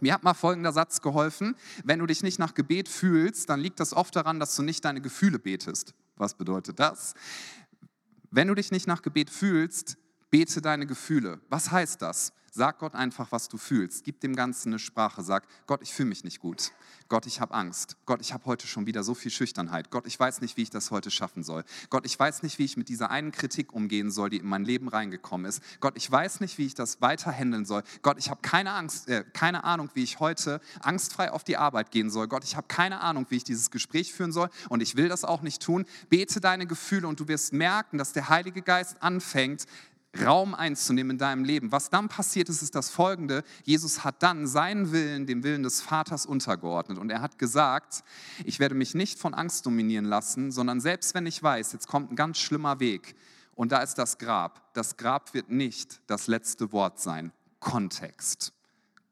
[0.00, 1.54] Mir hat mal folgender Satz geholfen.
[1.84, 4.84] Wenn du dich nicht nach Gebet fühlst, dann liegt das oft daran, dass du nicht
[4.84, 5.94] deine Gefühle betest.
[6.16, 7.14] Was bedeutet das?
[8.30, 9.96] Wenn du dich nicht nach Gebet fühlst,
[10.30, 11.40] bete deine Gefühle.
[11.48, 12.32] Was heißt das?
[12.52, 14.04] Sag Gott einfach, was du fühlst.
[14.04, 15.22] Gib dem Ganzen eine Sprache.
[15.22, 16.72] Sag, Gott, ich fühle mich nicht gut.
[17.08, 17.96] Gott, ich habe Angst.
[18.06, 19.90] Gott, ich habe heute schon wieder so viel Schüchternheit.
[19.90, 21.64] Gott, ich weiß nicht, wie ich das heute schaffen soll.
[21.90, 24.64] Gott, ich weiß nicht, wie ich mit dieser einen Kritik umgehen soll, die in mein
[24.64, 25.62] Leben reingekommen ist.
[25.80, 27.82] Gott, ich weiß nicht, wie ich das weiter handeln soll.
[28.02, 31.92] Gott, ich habe keine Angst, äh, keine Ahnung, wie ich heute angstfrei auf die Arbeit
[31.92, 32.26] gehen soll.
[32.26, 35.24] Gott, ich habe keine Ahnung, wie ich dieses Gespräch führen soll und ich will das
[35.24, 35.86] auch nicht tun.
[36.08, 39.66] Bete deine Gefühle und du wirst merken, dass der Heilige Geist anfängt,
[40.18, 41.70] Raum einzunehmen in deinem Leben.
[41.70, 43.44] Was dann passiert ist, ist das folgende.
[43.64, 46.98] Jesus hat dann seinen Willen dem Willen des Vaters untergeordnet.
[46.98, 48.02] Und er hat gesagt,
[48.44, 52.10] ich werde mich nicht von Angst dominieren lassen, sondern selbst wenn ich weiß, jetzt kommt
[52.10, 53.14] ein ganz schlimmer Weg
[53.54, 54.72] und da ist das Grab.
[54.74, 57.32] Das Grab wird nicht das letzte Wort sein.
[57.60, 58.52] Kontext.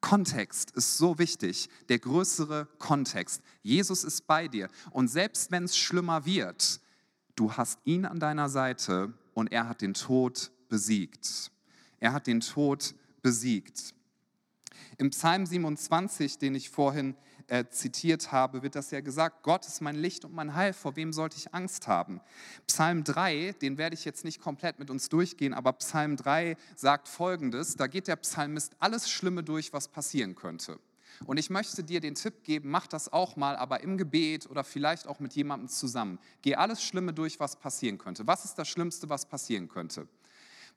[0.00, 3.42] Kontext ist so wichtig, der größere Kontext.
[3.62, 4.68] Jesus ist bei dir.
[4.90, 6.80] Und selbst wenn es schlimmer wird,
[7.36, 11.50] du hast ihn an deiner Seite und er hat den Tod besiegt.
[12.00, 13.94] Er hat den Tod besiegt.
[14.96, 17.16] Im Psalm 27, den ich vorhin
[17.48, 20.96] äh, zitiert habe, wird das ja gesagt, Gott ist mein Licht und mein Heil, vor
[20.96, 22.20] wem sollte ich Angst haben?
[22.66, 27.08] Psalm 3, den werde ich jetzt nicht komplett mit uns durchgehen, aber Psalm 3 sagt
[27.08, 30.78] folgendes, da geht der Psalmist alles Schlimme durch, was passieren könnte.
[31.26, 34.62] Und ich möchte dir den Tipp geben, mach das auch mal, aber im Gebet oder
[34.62, 36.18] vielleicht auch mit jemandem zusammen.
[36.42, 38.26] Geh alles Schlimme durch, was passieren könnte.
[38.26, 40.06] Was ist das Schlimmste, was passieren könnte?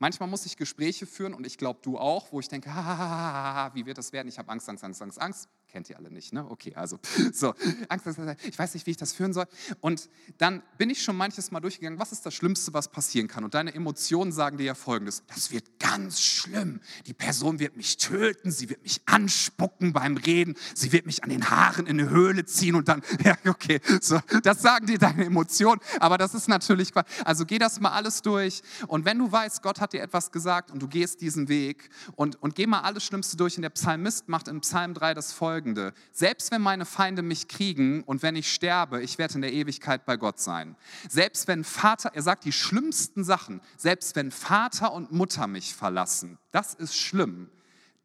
[0.02, 4.00] Manchmal muss ich Gespräche führen und ich glaube, du auch, wo ich denke, wie wird
[4.00, 4.28] das werden?
[4.30, 5.50] Ich habe Angst, Angst, Angst, Angst, Angst.
[5.72, 6.46] Kennt ihr alle nicht, ne?
[6.50, 7.00] Okay, also
[7.34, 7.54] so,
[7.88, 8.06] Angst,
[8.44, 9.46] ich weiß nicht, wie ich das führen soll.
[9.80, 13.46] Und dann bin ich schon manches Mal durchgegangen, was ist das Schlimmste, was passieren kann?
[13.46, 16.82] Und deine Emotionen sagen dir ja folgendes, das wird ganz schlimm.
[17.06, 21.30] Die Person wird mich töten, sie wird mich anspucken beim Reden, sie wird mich an
[21.30, 25.24] den Haaren in eine Höhle ziehen und dann, ja, okay, so, das sagen dir deine
[25.24, 26.92] Emotionen, aber das ist natürlich,
[27.24, 30.70] also geh das mal alles durch und wenn du weißt, Gott hat dir etwas gesagt
[30.70, 34.28] und du gehst diesen Weg und, und geh mal alles Schlimmste durch und der Psalmist
[34.28, 35.94] macht in Psalm 3 das folgende, folgende.
[36.12, 40.06] Selbst wenn meine Feinde mich kriegen und wenn ich sterbe, ich werde in der Ewigkeit
[40.06, 40.76] bei Gott sein.
[41.08, 46.40] Selbst wenn Vater, er sagt die schlimmsten Sachen, selbst wenn Vater und Mutter mich verlassen,
[46.52, 47.50] das ist schlimm.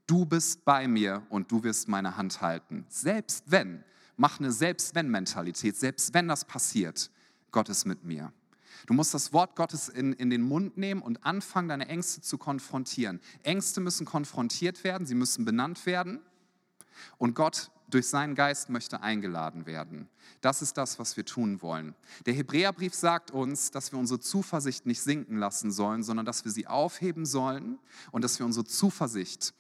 [0.07, 2.85] Du bist bei mir und du wirst meine Hand halten.
[2.91, 3.83] Selbst wenn,
[4.17, 7.11] mach eine Selbst-wenn-Mentalität, selbst wenn das passiert,
[7.51, 8.33] Gott ist mit mir.
[8.87, 12.37] Du musst das Wort Gottes in, in den Mund nehmen und anfangen, deine Ängste zu
[12.37, 13.21] konfrontieren.
[13.43, 16.21] Ängste müssen konfrontiert werden, sie müssen benannt werden.
[17.19, 20.09] Und Gott durch seinen Geist möchte eingeladen werden.
[20.41, 21.95] Das ist das, was wir tun wollen.
[22.27, 26.53] Der Hebräerbrief sagt uns, dass wir unsere Zuversicht nicht sinken lassen sollen, sondern dass wir
[26.53, 27.79] sie aufheben sollen
[28.11, 29.55] und dass wir unsere Zuversicht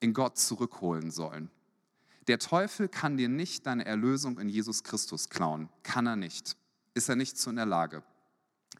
[0.00, 1.50] in Gott zurückholen sollen.
[2.26, 5.68] Der Teufel kann dir nicht deine Erlösung in Jesus Christus klauen.
[5.82, 6.56] Kann er nicht.
[6.94, 8.02] Ist er nicht zu in der Lage.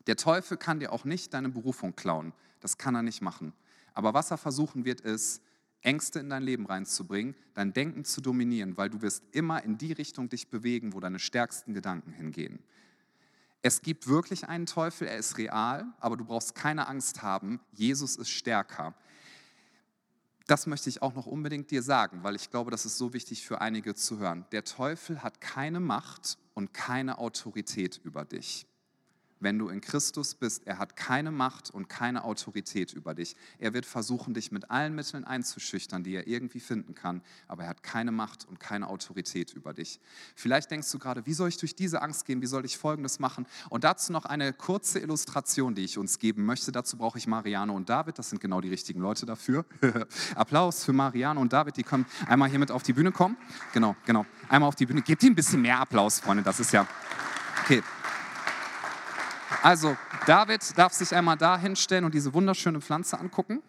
[0.07, 2.33] Der Teufel kann dir auch nicht deine Berufung klauen.
[2.61, 3.55] Das kann er nicht machen.
[3.95, 5.43] Aber was er versuchen wird, ist,
[5.83, 9.93] Ängste in dein Leben reinzubringen, dein Denken zu dominieren, weil du wirst immer in die
[9.93, 12.59] Richtung dich bewegen, wo deine stärksten Gedanken hingehen.
[13.63, 18.17] Es gibt wirklich einen Teufel, er ist real, aber du brauchst keine Angst haben, Jesus
[18.17, 18.95] ist stärker.
[20.47, 23.45] Das möchte ich auch noch unbedingt dir sagen, weil ich glaube, das ist so wichtig
[23.45, 24.47] für einige zu hören.
[24.53, 28.67] Der Teufel hat keine Macht und keine Autorität über dich
[29.41, 30.67] wenn du in Christus bist.
[30.67, 33.37] Er hat keine Macht und keine Autorität über dich.
[33.59, 37.71] Er wird versuchen, dich mit allen Mitteln einzuschüchtern, die er irgendwie finden kann, aber er
[37.71, 40.01] hat keine Macht und keine Autorität über dich.
[40.35, 42.43] Vielleicht denkst du gerade, wie soll ich durch diese Angst gehen?
[42.43, 43.47] Wie soll ich Folgendes machen?
[43.71, 46.73] Und dazu noch eine kurze Illustration, die ich uns geben möchte.
[46.73, 48.19] Dazu brauche ich Mariano und David.
[48.19, 49.65] Das sind genau die richtigen Leute dafür.
[50.35, 51.77] Applaus für Mariano und David.
[51.77, 53.37] Die können einmal hier mit auf die Bühne kommen.
[53.73, 54.27] Genau, genau.
[54.49, 55.03] Einmal auf die Bühne.
[55.03, 56.43] Gebt ihnen ein bisschen mehr Applaus, Freunde.
[56.43, 56.87] Das ist ja...
[57.65, 57.83] Okay.
[59.63, 63.63] Also, David darf sich einmal da hinstellen und diese wunderschöne Pflanze angucken.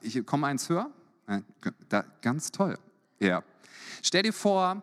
[0.00, 0.90] Ich komme eins höher.
[1.88, 2.78] Da, ganz toll.
[3.18, 3.42] Ja.
[4.02, 4.82] Stell dir vor,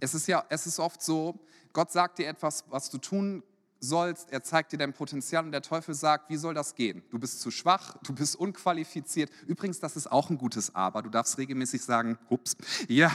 [0.00, 1.38] es ist ja, es ist oft so,
[1.72, 3.42] Gott sagt dir etwas, was du tun
[3.82, 7.02] sollst, er zeigt dir dein Potenzial und der Teufel sagt, wie soll das gehen?
[7.10, 9.30] Du bist zu schwach, du bist unqualifiziert.
[9.46, 11.02] Übrigens, das ist auch ein gutes Aber.
[11.02, 12.56] Du darfst regelmäßig sagen, ups,
[12.88, 13.10] ja,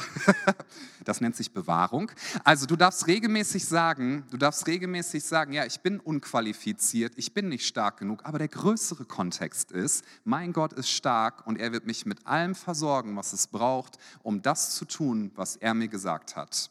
[1.06, 2.12] das nennt sich Bewahrung.
[2.44, 7.48] Also du darfst regelmäßig sagen, du darfst regelmäßig sagen, ja, ich bin unqualifiziert, ich bin
[7.48, 11.88] nicht stark genug, aber der größere Kontext ist, mein Gott ist stark und er wird
[11.88, 16.36] mich mit allem versorgen, was es braucht, um das zu tun, was er mir gesagt
[16.36, 16.70] hat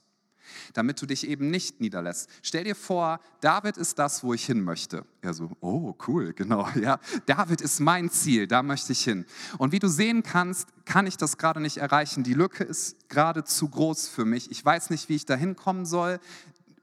[0.75, 2.29] damit du dich eben nicht niederlässt.
[2.43, 5.05] Stell dir vor, David ist das, wo ich hin möchte.
[5.21, 6.99] Er so, oh, cool, genau, ja.
[7.27, 9.27] David ist mein Ziel, da möchte ich hin.
[9.59, 12.23] Und wie du sehen kannst, kann ich das gerade nicht erreichen.
[12.23, 14.51] Die Lücke ist gerade zu groß für mich.
[14.51, 16.21] Ich weiß nicht, wie ich da hinkommen soll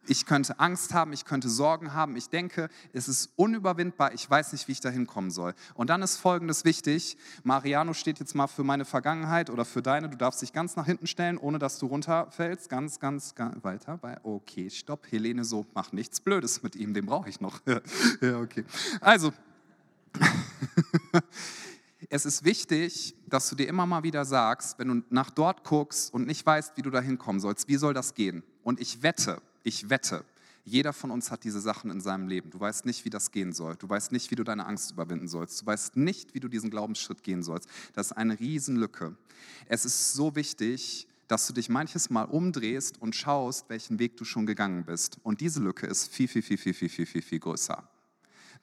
[0.07, 4.51] ich könnte Angst haben, ich könnte Sorgen haben, ich denke, es ist unüberwindbar, ich weiß
[4.53, 5.53] nicht, wie ich da hinkommen soll.
[5.73, 10.09] Und dann ist Folgendes wichtig, Mariano steht jetzt mal für meine Vergangenheit oder für deine,
[10.09, 13.99] du darfst dich ganz nach hinten stellen, ohne dass du runterfällst, ganz, ganz, ganz weiter,
[14.23, 17.61] okay, stopp, Helene, so, mach nichts Blödes mit ihm, den brauche ich noch.
[18.21, 18.65] ja, okay.
[18.99, 19.31] Also,
[22.09, 26.13] es ist wichtig, dass du dir immer mal wieder sagst, wenn du nach dort guckst
[26.13, 28.43] und nicht weißt, wie du da hinkommen sollst, wie soll das gehen?
[28.63, 30.23] Und ich wette, ich wette,
[30.65, 32.49] jeder von uns hat diese Sachen in seinem Leben.
[32.49, 33.75] Du weißt nicht, wie das gehen soll.
[33.75, 35.61] Du weißt nicht, wie du deine Angst überwinden sollst.
[35.61, 37.69] Du weißt nicht, wie du diesen Glaubensschritt gehen sollst.
[37.93, 39.15] Das ist eine Riesenlücke.
[39.67, 44.23] Es ist so wichtig, dass du dich manches Mal umdrehst und schaust, welchen Weg du
[44.23, 45.17] schon gegangen bist.
[45.23, 47.83] Und diese Lücke ist viel, viel, viel, viel, viel, viel, viel, viel größer.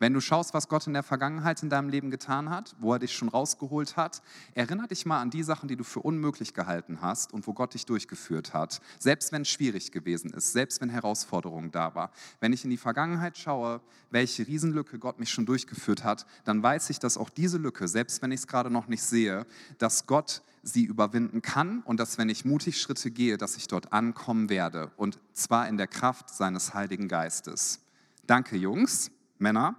[0.00, 2.98] Wenn du schaust, was Gott in der Vergangenheit in deinem Leben getan hat, wo er
[2.98, 4.22] dich schon rausgeholt hat,
[4.54, 7.74] erinnere dich mal an die Sachen, die du für unmöglich gehalten hast und wo Gott
[7.74, 8.80] dich durchgeführt hat.
[8.98, 12.12] Selbst wenn es schwierig gewesen ist, selbst wenn Herausforderungen da war.
[12.40, 16.88] Wenn ich in die Vergangenheit schaue, welche Riesenlücke Gott mich schon durchgeführt hat, dann weiß
[16.88, 20.40] ich, dass auch diese Lücke, selbst wenn ich es gerade noch nicht sehe, dass Gott
[20.62, 24.92] sie überwinden kann und dass, wenn ich mutig Schritte gehe, dass ich dort ankommen werde.
[24.96, 27.80] Und zwar in der Kraft seines Heiligen Geistes.
[28.26, 29.76] Danke, Jungs, Männer.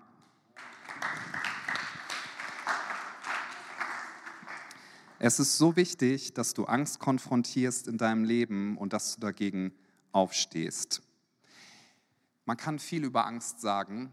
[5.23, 9.71] Es ist so wichtig, dass du Angst konfrontierst in deinem Leben und dass du dagegen
[10.11, 11.03] aufstehst.
[12.45, 14.11] Man kann viel über Angst sagen.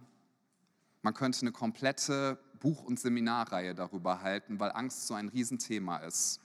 [1.00, 6.40] Man könnte eine komplette Buch- und Seminarreihe darüber halten, weil Angst so ein Riesenthema ist.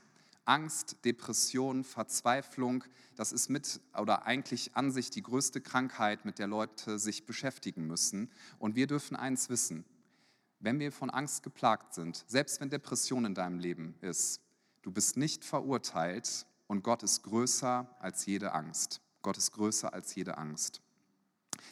[0.45, 2.85] Angst, Depression, Verzweiflung,
[3.17, 7.85] das ist mit oder eigentlich an sich die größte Krankheit, mit der Leute sich beschäftigen
[7.85, 8.31] müssen.
[8.59, 9.83] Und wir dürfen eins wissen,
[10.61, 14.39] wenn wir von Angst geplagt sind, selbst wenn Depression in deinem Leben ist,
[14.83, 18.99] Du bist nicht verurteilt und Gott ist größer als jede Angst.
[19.21, 20.81] Gott ist größer als jede Angst.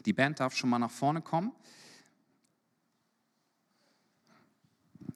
[0.05, 1.51] Die Band darf schon mal nach vorne kommen.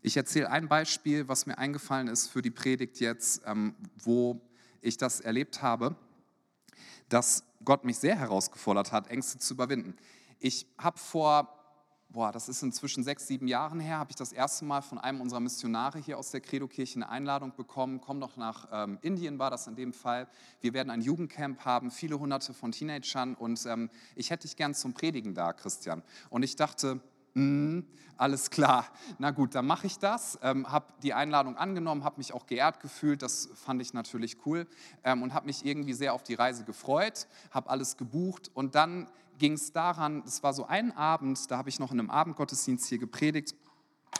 [0.01, 4.41] Ich erzähle ein Beispiel, was mir eingefallen ist für die Predigt jetzt, ähm, wo
[4.81, 5.95] ich das erlebt habe,
[7.07, 9.95] dass Gott mich sehr herausgefordert hat, Ängste zu überwinden.
[10.39, 11.54] Ich habe vor
[12.15, 15.19] boah, das ist inzwischen sechs, sieben Jahren her, habe ich das erste Mal von einem
[15.19, 17.99] unserer Missionare hier aus der Credo-Kirche eine Einladung bekommen.
[17.99, 20.29] Komm doch nach ähm, Indien, war das in dem Fall.
[20.61, 24.73] Wir werden ein Jugendcamp haben, viele hunderte von Teenagern und ähm, ich hätte dich gern
[24.73, 26.03] zum Predigen da, Christian.
[26.29, 27.01] Und ich dachte,
[27.37, 27.81] Mm,
[28.15, 28.87] alles klar.
[29.19, 30.39] Na gut, dann mache ich das.
[30.41, 33.21] Ähm, habe die Einladung angenommen, habe mich auch geehrt gefühlt.
[33.21, 34.67] Das fand ich natürlich cool
[35.03, 37.27] ähm, und habe mich irgendwie sehr auf die Reise gefreut.
[37.51, 40.23] Habe alles gebucht und dann ging es daran.
[40.25, 43.55] Es war so ein Abend, da habe ich noch in einem Abendgottesdienst hier gepredigt.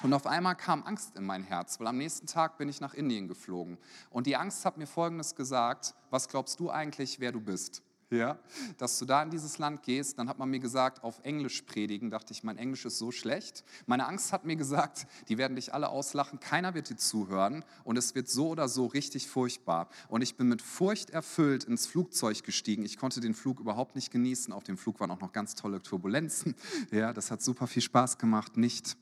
[0.04, 2.94] Und auf einmal kam Angst in mein Herz, weil am nächsten Tag bin ich nach
[2.94, 3.78] Indien geflogen.
[4.10, 7.82] Und die Angst hat mir Folgendes gesagt, was glaubst du eigentlich, wer du bist?
[8.10, 8.38] ja,
[8.78, 10.20] dass du da in dieses Land gehst.
[10.20, 12.10] Dann hat man mir gesagt, auf Englisch predigen.
[12.10, 13.64] Dachte ich, mein Englisch ist so schlecht.
[13.86, 17.98] Meine Angst hat mir gesagt, die werden dich alle auslachen, keiner wird dir zuhören und
[17.98, 19.90] es wird so oder so richtig furchtbar.
[20.08, 22.84] Und ich bin mit Furcht erfüllt ins Flugzeug gestiegen.
[22.84, 24.54] Ich konnte den Flug überhaupt nicht genießen.
[24.54, 26.56] Auf dem Flug waren auch noch ganz tolle Turbulenzen.
[26.92, 28.96] Ja, das hat super viel Spaß gemacht, nicht.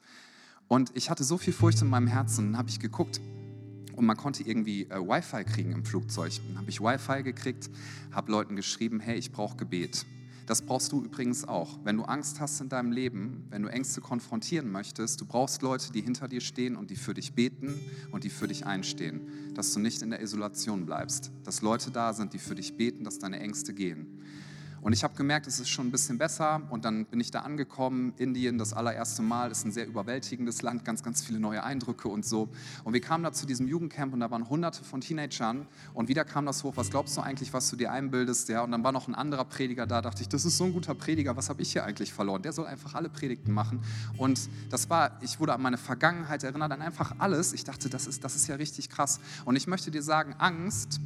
[0.68, 2.52] Und ich hatte so viel Furcht in meinem Herzen.
[2.52, 3.20] Dann habe ich geguckt,
[3.95, 6.34] und man konnte irgendwie äh, Wi-Fi kriegen im Flugzeug.
[6.47, 7.69] Dann habe ich Wi-Fi gekriegt,
[8.12, 10.06] habe Leuten geschrieben, hey, ich brauche Gebet.
[10.45, 11.79] Das brauchst du übrigens auch.
[11.86, 15.93] Wenn du Angst hast in deinem Leben, wenn du Ängste konfrontieren möchtest, du brauchst Leute,
[15.93, 17.79] die hinter dir stehen und die für dich beten
[18.12, 19.53] und die für dich einstehen.
[19.53, 21.32] Dass du nicht in der Isolation bleibst.
[21.45, 24.21] Dass Leute da sind, die für dich beten, dass deine Ängste gehen.
[24.84, 26.62] Und ich habe gemerkt, es ist schon ein bisschen besser.
[26.69, 28.13] Und dann bin ich da angekommen.
[28.17, 32.26] Indien, das allererste Mal, ist ein sehr überwältigendes Land, ganz, ganz viele neue Eindrücke und
[32.26, 32.50] so.
[32.84, 35.67] Und wir kamen da zu diesem Jugendcamp und da waren hunderte von Teenagern.
[35.93, 38.50] Und wieder kam das hoch, was glaubst du eigentlich, was du dir einbildest?
[38.50, 40.74] Ja, und dann war noch ein anderer Prediger da, dachte ich, das ist so ein
[40.74, 42.41] guter Prediger, was habe ich hier eigentlich verloren?
[42.41, 43.82] Der soll einfach alle Predigten machen.
[44.17, 47.54] Und das war, ich wurde an meine Vergangenheit erinnert, an einfach alles.
[47.54, 49.22] Ich dachte, das ist, das ist ja richtig krass.
[49.46, 51.00] Und ich möchte dir sagen, Angst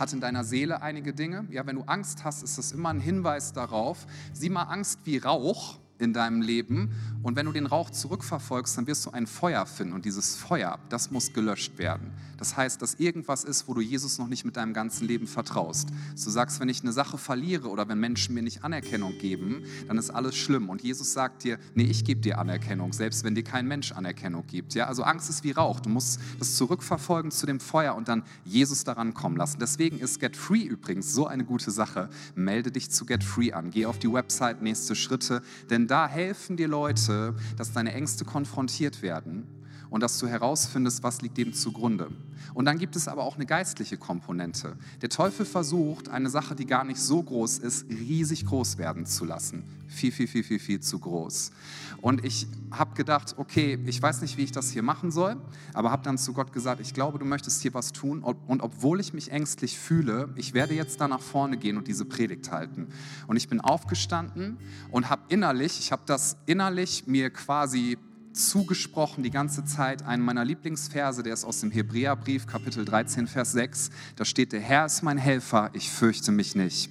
[0.00, 1.46] hat in deiner Seele einige Dinge.
[1.50, 4.06] Ja, wenn du Angst hast, ist das immer ein Hinweis darauf.
[4.32, 6.90] Sieh mal Angst wie Rauch in deinem Leben.
[7.22, 9.94] Und wenn du den Rauch zurückverfolgst, dann wirst du ein Feuer finden.
[9.94, 12.12] Und dieses Feuer, das muss gelöscht werden.
[12.36, 15.88] Das heißt, dass irgendwas ist, wo du Jesus noch nicht mit deinem ganzen Leben vertraust.
[16.12, 19.96] Du sagst, wenn ich eine Sache verliere oder wenn Menschen mir nicht Anerkennung geben, dann
[19.96, 20.68] ist alles schlimm.
[20.68, 24.46] Und Jesus sagt dir, nee, ich gebe dir Anerkennung, selbst wenn dir kein Mensch Anerkennung
[24.46, 24.74] gibt.
[24.74, 25.80] Ja, also Angst ist wie Rauch.
[25.80, 29.58] Du musst das zurückverfolgen zu dem Feuer und dann Jesus daran kommen lassen.
[29.60, 32.10] Deswegen ist Get Free übrigens so eine gute Sache.
[32.34, 33.70] Melde dich zu Get Free an.
[33.70, 39.02] Geh auf die Website, nächste Schritte, denn da helfen dir Leute, dass deine Ängste konfrontiert
[39.02, 39.46] werden
[39.94, 42.10] und dass du herausfindest, was liegt dem zugrunde.
[42.52, 44.76] Und dann gibt es aber auch eine geistliche Komponente.
[45.02, 49.24] Der Teufel versucht, eine Sache, die gar nicht so groß ist, riesig groß werden zu
[49.24, 49.62] lassen.
[49.86, 51.52] Viel, viel, viel, viel, viel zu groß.
[52.00, 55.36] Und ich habe gedacht, okay, ich weiß nicht, wie ich das hier machen soll,
[55.74, 58.24] aber habe dann zu Gott gesagt, ich glaube, du möchtest hier was tun.
[58.24, 62.04] Und obwohl ich mich ängstlich fühle, ich werde jetzt da nach vorne gehen und diese
[62.04, 62.88] Predigt halten.
[63.28, 64.58] Und ich bin aufgestanden
[64.90, 67.96] und habe innerlich, ich habe das innerlich mir quasi
[68.34, 73.52] zugesprochen die ganze Zeit einen meiner Lieblingsverse, der ist aus dem Hebräerbrief, Kapitel 13, Vers
[73.52, 73.90] 6.
[74.16, 76.90] Da steht, der Herr ist mein Helfer, ich fürchte mich nicht.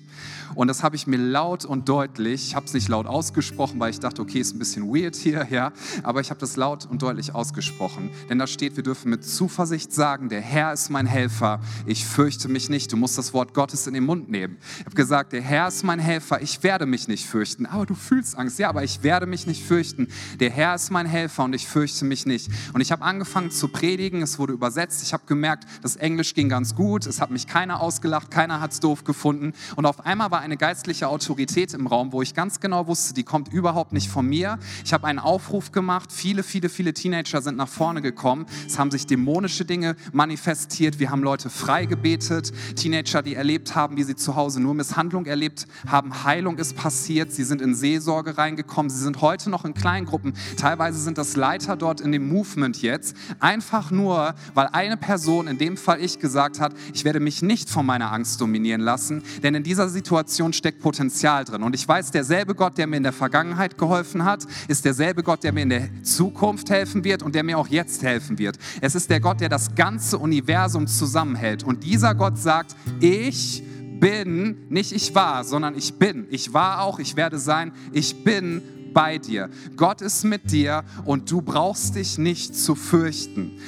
[0.56, 3.89] Und das habe ich mir laut und deutlich, ich habe es nicht laut ausgesprochen, weil
[3.89, 5.71] ich dachte, okay, ist ein bisschen weird hier, ja,
[6.03, 8.12] aber ich habe das laut und deutlich ausgesprochen.
[8.29, 12.47] Denn da steht, wir dürfen mit Zuversicht sagen, der Herr ist mein Helfer, ich fürchte
[12.47, 12.91] mich nicht.
[12.91, 14.58] Du musst das Wort Gottes in den Mund nehmen.
[14.79, 17.65] Ich habe gesagt, der Herr ist mein Helfer, ich werde mich nicht fürchten.
[17.65, 20.08] Aber du fühlst Angst, ja, aber ich werde mich nicht fürchten.
[20.39, 22.50] Der Herr ist mein Helfer und ich fürchte mich nicht.
[22.74, 26.50] Und ich habe angefangen zu predigen, es wurde übersetzt, ich habe gemerkt, das Englisch ging
[26.50, 29.54] ganz gut, es hat mich keiner ausgelacht, keiner hat es doof gefunden.
[29.76, 33.24] Und auf einmal war eine geistliche Autorität im Raum, wo ich ganz genau wusste, die
[33.24, 34.60] kommt überhaupt nicht von mir.
[34.86, 38.46] Ich habe einen Aufruf gemacht, viele, viele, viele Teenager sind nach vorne gekommen.
[38.67, 43.98] Es haben sich dämonische Dinge manifestiert, wir haben Leute frei gebetet, Teenager, die erlebt haben,
[43.98, 48.38] wie sie zu Hause nur Misshandlung erlebt haben, Heilung ist passiert, sie sind in Seelsorge
[48.38, 52.82] reingekommen, sie sind heute noch in Kleingruppen, teilweise sind das Leiter dort in dem Movement
[52.82, 57.42] jetzt, einfach nur, weil eine Person, in dem Fall ich, gesagt hat, ich werde mich
[57.42, 61.63] nicht von meiner Angst dominieren lassen, denn in dieser Situation steckt Potenzial drin.
[61.63, 65.44] Und ich weiß, derselbe Gott, der mir in der Vergangenheit geholfen hat, ist derselbe Gott,
[65.44, 68.58] der mir in der Zukunft helfen wird und der mir auch jetzt helfen wird.
[68.82, 71.63] Es ist der Gott, der das ganze Universum zusammenhält.
[71.63, 73.63] Und dieser Gott sagt, ich
[74.00, 76.28] bin, nicht ich war, sondern ich bin.
[76.30, 78.62] Ich war auch, ich werde sein, ich bin
[78.94, 79.50] bei dir.
[79.75, 83.60] Gott ist mit dir und du brauchst dich nicht zu fürchten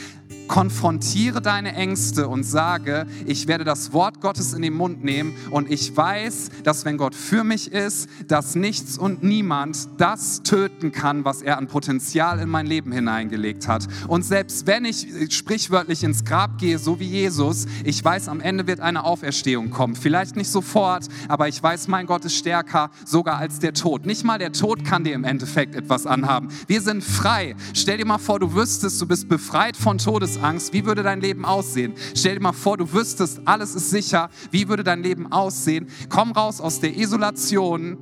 [0.48, 5.72] konfrontiere deine Ängste und sage, ich werde das Wort Gottes in den Mund nehmen und
[5.72, 11.26] ich weiß, dass wenn Gott für mich ist, dass nichts und niemand das töten kann,
[11.26, 13.88] was er an Potenzial in mein Leben hineingelegt hat.
[14.08, 18.68] Und selbst wenn ich sprichwörtlich ins Grab gehe, so wie Jesus, ich weiß, am Ende
[18.68, 19.96] wird eine Auferstehung kommen.
[19.96, 24.06] Vielleicht nicht sofort, aber ich weiß, mein Gott ist stärker sogar als der Tod.
[24.06, 26.50] Nicht mal der Tod kann dir im Endeffekt etwas anhaben.
[26.68, 27.56] Wir sind frei.
[27.74, 31.20] Stell dir mal vor, du wüsstest, du bist befreit von Todes Todesangst, wie würde dein
[31.20, 31.94] Leben aussehen?
[32.16, 35.88] Stell dir mal vor, du wüsstest, alles ist sicher, wie würde dein Leben aussehen?
[36.08, 37.98] Komm raus aus der Isolation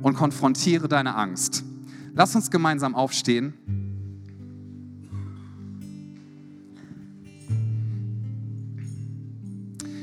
[0.00, 1.64] und konfrontiere deine Angst.
[2.14, 3.52] Lass uns gemeinsam aufstehen.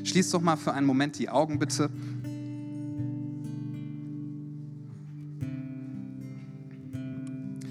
[0.04, 1.90] Schließ doch mal für einen Moment die Augen bitte.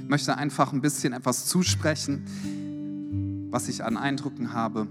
[0.03, 2.25] Ich möchte einfach ein bisschen etwas zusprechen
[3.55, 4.89] was ich an Eindrücken habe.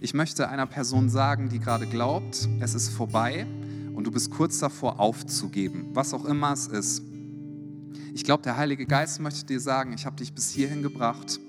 [0.00, 3.46] Ich möchte einer Person sagen, die gerade glaubt, es ist vorbei
[3.94, 7.02] und du bist kurz davor aufzugeben, was auch immer es ist.
[8.14, 11.40] Ich glaube, der Heilige Geist möchte dir sagen, ich habe dich bis hierhin gebracht.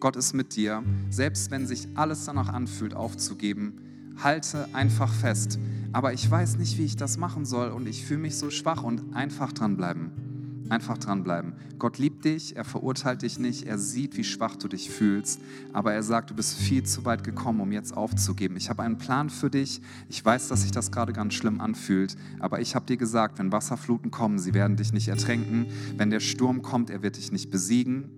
[0.00, 0.82] Gott ist mit dir.
[1.08, 5.60] Selbst wenn sich alles danach anfühlt, aufzugeben, halte einfach fest.
[5.92, 8.82] Aber ich weiß nicht, wie ich das machen soll und ich fühle mich so schwach
[8.82, 10.25] und einfach dranbleiben.
[10.68, 11.54] Einfach dranbleiben.
[11.78, 15.40] Gott liebt dich, er verurteilt dich nicht, er sieht, wie schwach du dich fühlst,
[15.72, 18.56] aber er sagt, du bist viel zu weit gekommen, um jetzt aufzugeben.
[18.56, 19.80] Ich habe einen Plan für dich.
[20.08, 23.52] Ich weiß, dass sich das gerade ganz schlimm anfühlt, aber ich habe dir gesagt, wenn
[23.52, 25.66] Wasserfluten kommen, sie werden dich nicht ertränken.
[25.96, 28.10] Wenn der Sturm kommt, er wird dich nicht besiegen.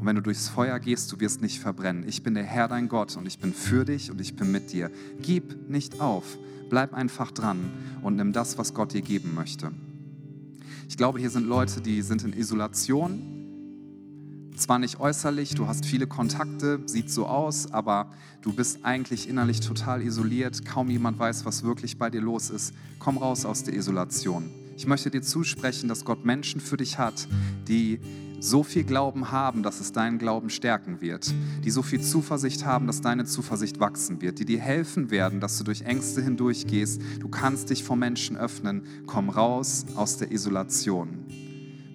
[0.00, 2.06] Und wenn du durchs Feuer gehst, du wirst nicht verbrennen.
[2.06, 4.72] Ich bin der Herr, dein Gott, und ich bin für dich und ich bin mit
[4.72, 4.90] dir.
[5.22, 6.36] Gib nicht auf.
[6.68, 7.70] Bleib einfach dran
[8.02, 9.70] und nimm das, was Gott dir geben möchte.
[10.88, 13.44] Ich glaube, hier sind Leute, die sind in Isolation.
[14.56, 18.12] Zwar nicht äußerlich, du hast viele Kontakte, sieht so aus, aber
[18.42, 20.64] du bist eigentlich innerlich total isoliert.
[20.64, 22.72] Kaum jemand weiß, was wirklich bei dir los ist.
[23.00, 24.50] Komm raus aus der Isolation.
[24.76, 27.28] Ich möchte dir zusprechen, dass Gott Menschen für dich hat,
[27.66, 27.98] die
[28.44, 31.32] so viel Glauben haben, dass es deinen Glauben stärken wird,
[31.64, 35.58] die so viel Zuversicht haben, dass deine Zuversicht wachsen wird, die dir helfen werden, dass
[35.58, 37.00] du durch Ängste hindurchgehst.
[37.20, 38.82] Du kannst dich vor Menschen öffnen.
[39.06, 41.24] Komm raus aus der Isolation.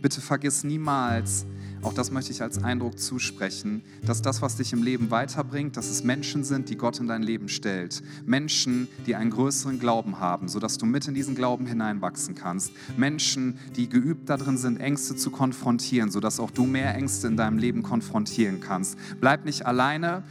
[0.02, 1.46] Bitte vergiss niemals,
[1.82, 5.90] auch das möchte ich als Eindruck zusprechen, dass das, was dich im Leben weiterbringt, dass
[5.90, 8.02] es Menschen sind, die Gott in dein Leben stellt.
[8.26, 12.72] Menschen, die einen größeren Glauben haben, sodass du mit in diesen Glauben hineinwachsen kannst.
[12.98, 17.58] Menschen, die geübt darin sind, Ängste zu konfrontieren, sodass auch du mehr Ängste in deinem
[17.58, 18.98] Leben konfrontieren kannst.
[19.22, 20.24] Bleib nicht alleine.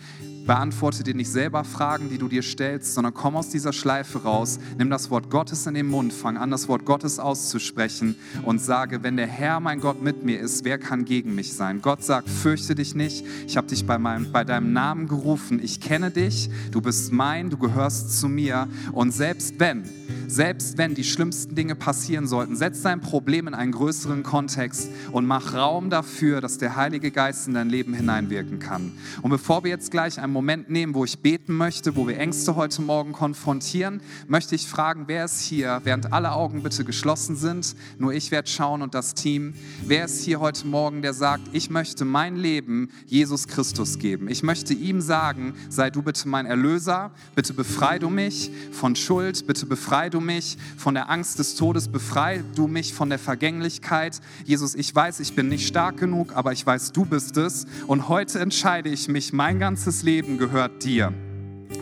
[0.49, 4.59] Beantworte dir nicht selber Fragen, die du dir stellst, sondern komm aus dieser Schleife raus,
[4.79, 9.03] nimm das Wort Gottes in den Mund, fang an, das Wort Gottes auszusprechen und sage,
[9.03, 11.83] wenn der Herr mein Gott mit mir ist, wer kann gegen mich sein?
[11.83, 15.83] Gott sagt, fürchte dich nicht, ich habe dich bei, meinem, bei deinem Namen gerufen, ich
[15.83, 19.85] kenne dich, du bist mein, du gehörst zu mir und selbst wenn,
[20.29, 25.27] selbst wenn die schlimmsten Dinge passieren sollten, setz dein Problem in einen größeren Kontext und
[25.27, 28.93] mach Raum dafür, dass der Heilige Geist in dein Leben hineinwirken kann.
[29.23, 32.55] Und bevor wir jetzt gleich einen Moment nehmen, wo ich beten möchte, wo wir Ängste
[32.55, 37.75] heute Morgen konfrontieren, möchte ich fragen, wer ist hier, während alle Augen bitte geschlossen sind,
[37.99, 41.71] nur ich werde schauen und das Team, wer ist hier heute Morgen, der sagt, ich
[41.71, 44.29] möchte mein Leben Jesus Christus geben.
[44.29, 49.45] Ich möchte ihm sagen, sei du bitte mein Erlöser, bitte befrei du mich von Schuld,
[49.49, 54.21] bitte befrei du mich von der Angst des Todes, befrei du mich von der Vergänglichkeit.
[54.45, 58.09] Jesus, ich weiß, ich bin nicht stark genug, aber ich weiß, du bist es und
[58.09, 61.13] heute entscheide ich mich, mein ganzes Leben gehört dir.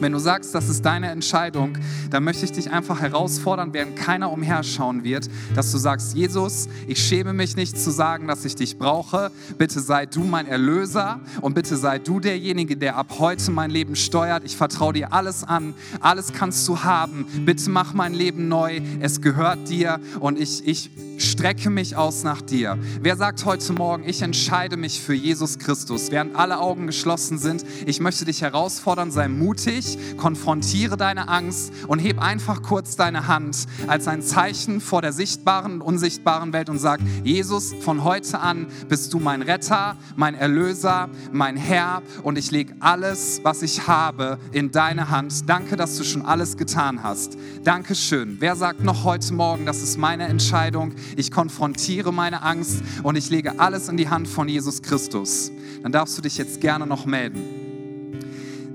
[0.01, 1.79] Wenn du sagst, das ist deine Entscheidung,
[2.11, 6.99] dann möchte ich dich einfach herausfordern, während keiner umherschauen wird, dass du sagst, Jesus, ich
[6.99, 9.31] schäme mich nicht zu sagen, dass ich dich brauche.
[9.57, 13.97] Bitte sei du mein Erlöser und bitte sei du derjenige, der ab heute mein Leben
[13.97, 14.45] steuert.
[14.45, 15.73] Ich vertraue dir alles an.
[16.01, 17.27] Alles kannst du haben.
[17.47, 18.83] Bitte mach mein Leben neu.
[19.01, 22.79] Es gehört dir und ich, ich strecke mich aus nach dir.
[23.01, 27.65] Wer sagt heute Morgen, ich entscheide mich für Jesus Christus, während alle Augen geschlossen sind?
[27.87, 33.67] Ich möchte dich herausfordern, sei mutig konfrontiere deine Angst und heb einfach kurz deine Hand
[33.87, 38.67] als ein Zeichen vor der sichtbaren und unsichtbaren Welt und sag, Jesus, von heute an
[38.89, 44.39] bist du mein Retter, mein Erlöser, mein Herr und ich lege alles, was ich habe,
[44.53, 45.49] in deine Hand.
[45.49, 47.39] Danke, dass du schon alles getan hast.
[47.65, 48.37] Dankeschön.
[48.41, 53.31] Wer sagt noch heute Morgen, das ist meine Entscheidung, ich konfrontiere meine Angst und ich
[53.31, 55.51] lege alles in die Hand von Jesus Christus.
[55.83, 57.43] Dann darfst du dich jetzt gerne noch melden.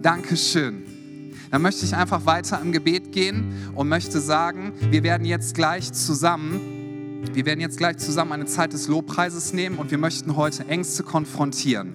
[0.02, 0.86] Dankeschön
[1.52, 5.92] dann möchte ich einfach weiter im Gebet gehen und möchte sagen, wir werden jetzt gleich
[5.92, 10.66] zusammen, wir werden jetzt gleich zusammen eine Zeit des Lobpreises nehmen und wir möchten heute
[10.68, 11.94] Ängste konfrontieren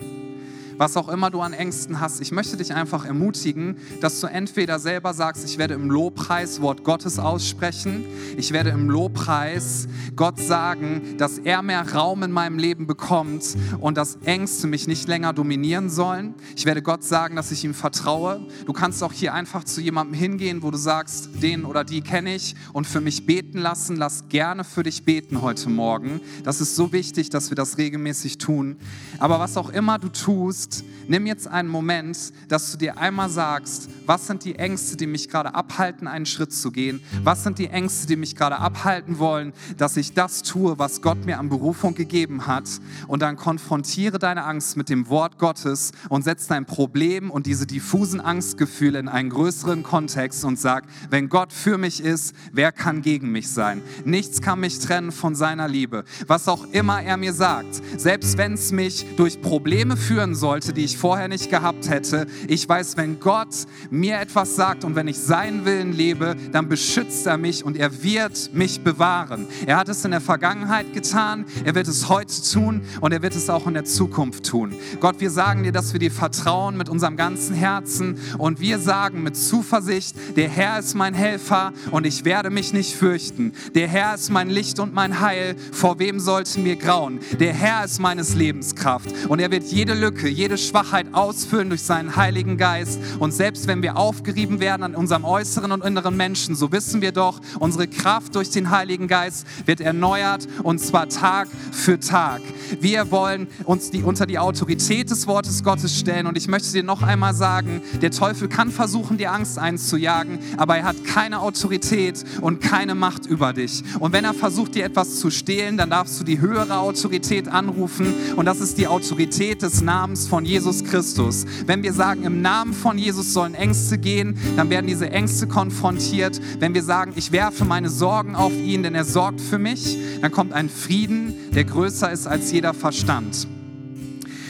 [0.78, 4.78] was auch immer du an Ängsten hast, ich möchte dich einfach ermutigen, dass du entweder
[4.78, 8.04] selber sagst, ich werde im Lobpreis Wort Gottes aussprechen,
[8.36, 13.96] ich werde im Lobpreis Gott sagen, dass er mehr Raum in meinem Leben bekommt und
[13.96, 16.34] dass Ängste mich nicht länger dominieren sollen.
[16.56, 18.40] Ich werde Gott sagen, dass ich ihm vertraue.
[18.66, 22.34] Du kannst auch hier einfach zu jemandem hingehen, wo du sagst, den oder die kenne
[22.34, 23.96] ich und für mich beten lassen.
[23.96, 26.20] Lass gerne für dich beten heute Morgen.
[26.44, 28.76] Das ist so wichtig, dass wir das regelmäßig tun.
[29.18, 33.28] Aber was auch immer du tust, tust, nimm jetzt einen Moment, dass du dir einmal
[33.30, 37.00] sagst, was sind die Ängste, die mich gerade abhalten, einen Schritt zu gehen?
[37.22, 41.24] Was sind die Ängste, die mich gerade abhalten wollen, dass ich das tue, was Gott
[41.24, 42.68] mir an Berufung gegeben hat?
[43.06, 47.66] Und dann konfrontiere deine Angst mit dem Wort Gottes und setz dein Problem und diese
[47.66, 53.02] diffusen Angstgefühle in einen größeren Kontext und sag, wenn Gott für mich ist, wer kann
[53.02, 53.82] gegen mich sein?
[54.04, 56.04] Nichts kann mich trennen von seiner Liebe.
[56.26, 60.72] Was auch immer er mir sagt, selbst wenn es mich durch Probleme führen soll, sollte,
[60.72, 62.26] die ich vorher nicht gehabt hätte.
[62.48, 63.54] Ich weiß, wenn Gott
[63.90, 68.02] mir etwas sagt und wenn ich seinen Willen lebe, dann beschützt er mich und er
[68.02, 69.46] wird mich bewahren.
[69.66, 73.34] Er hat es in der Vergangenheit getan, er wird es heute tun und er wird
[73.34, 74.74] es auch in der Zukunft tun.
[74.98, 79.22] Gott, wir sagen dir, dass wir dir vertrauen mit unserem ganzen Herzen und wir sagen
[79.22, 83.52] mit Zuversicht, der Herr ist mein Helfer und ich werde mich nicht fürchten.
[83.74, 85.54] Der Herr ist mein Licht und mein Heil.
[85.72, 87.20] Vor wem sollte mir grauen?
[87.40, 91.70] Der Herr ist meines Lebens Kraft und er wird jede Lücke, jede jede Schwachheit ausfüllen
[91.70, 93.00] durch seinen Heiligen Geist.
[93.18, 97.10] Und selbst wenn wir aufgerieben werden an unserem äußeren und inneren Menschen, so wissen wir
[97.10, 102.42] doch, unsere Kraft durch den Heiligen Geist wird erneuert und zwar Tag für Tag.
[102.80, 106.28] Wir wollen uns die, unter die Autorität des Wortes Gottes stellen.
[106.28, 110.76] Und ich möchte dir noch einmal sagen, der Teufel kann versuchen, dir Angst einzujagen, aber
[110.76, 113.82] er hat keine Autorität und keine Macht über dich.
[113.98, 118.14] Und wenn er versucht, dir etwas zu stehlen, dann darfst du die höhere Autorität anrufen.
[118.36, 121.46] Und das ist die Autorität des Namens von von Jesus Christus.
[121.64, 126.38] Wenn wir sagen, im Namen von Jesus sollen Ängste gehen, dann werden diese Ängste konfrontiert.
[126.58, 130.30] Wenn wir sagen, ich werfe meine Sorgen auf ihn, denn er sorgt für mich, dann
[130.30, 133.48] kommt ein Frieden, der größer ist als jeder Verstand.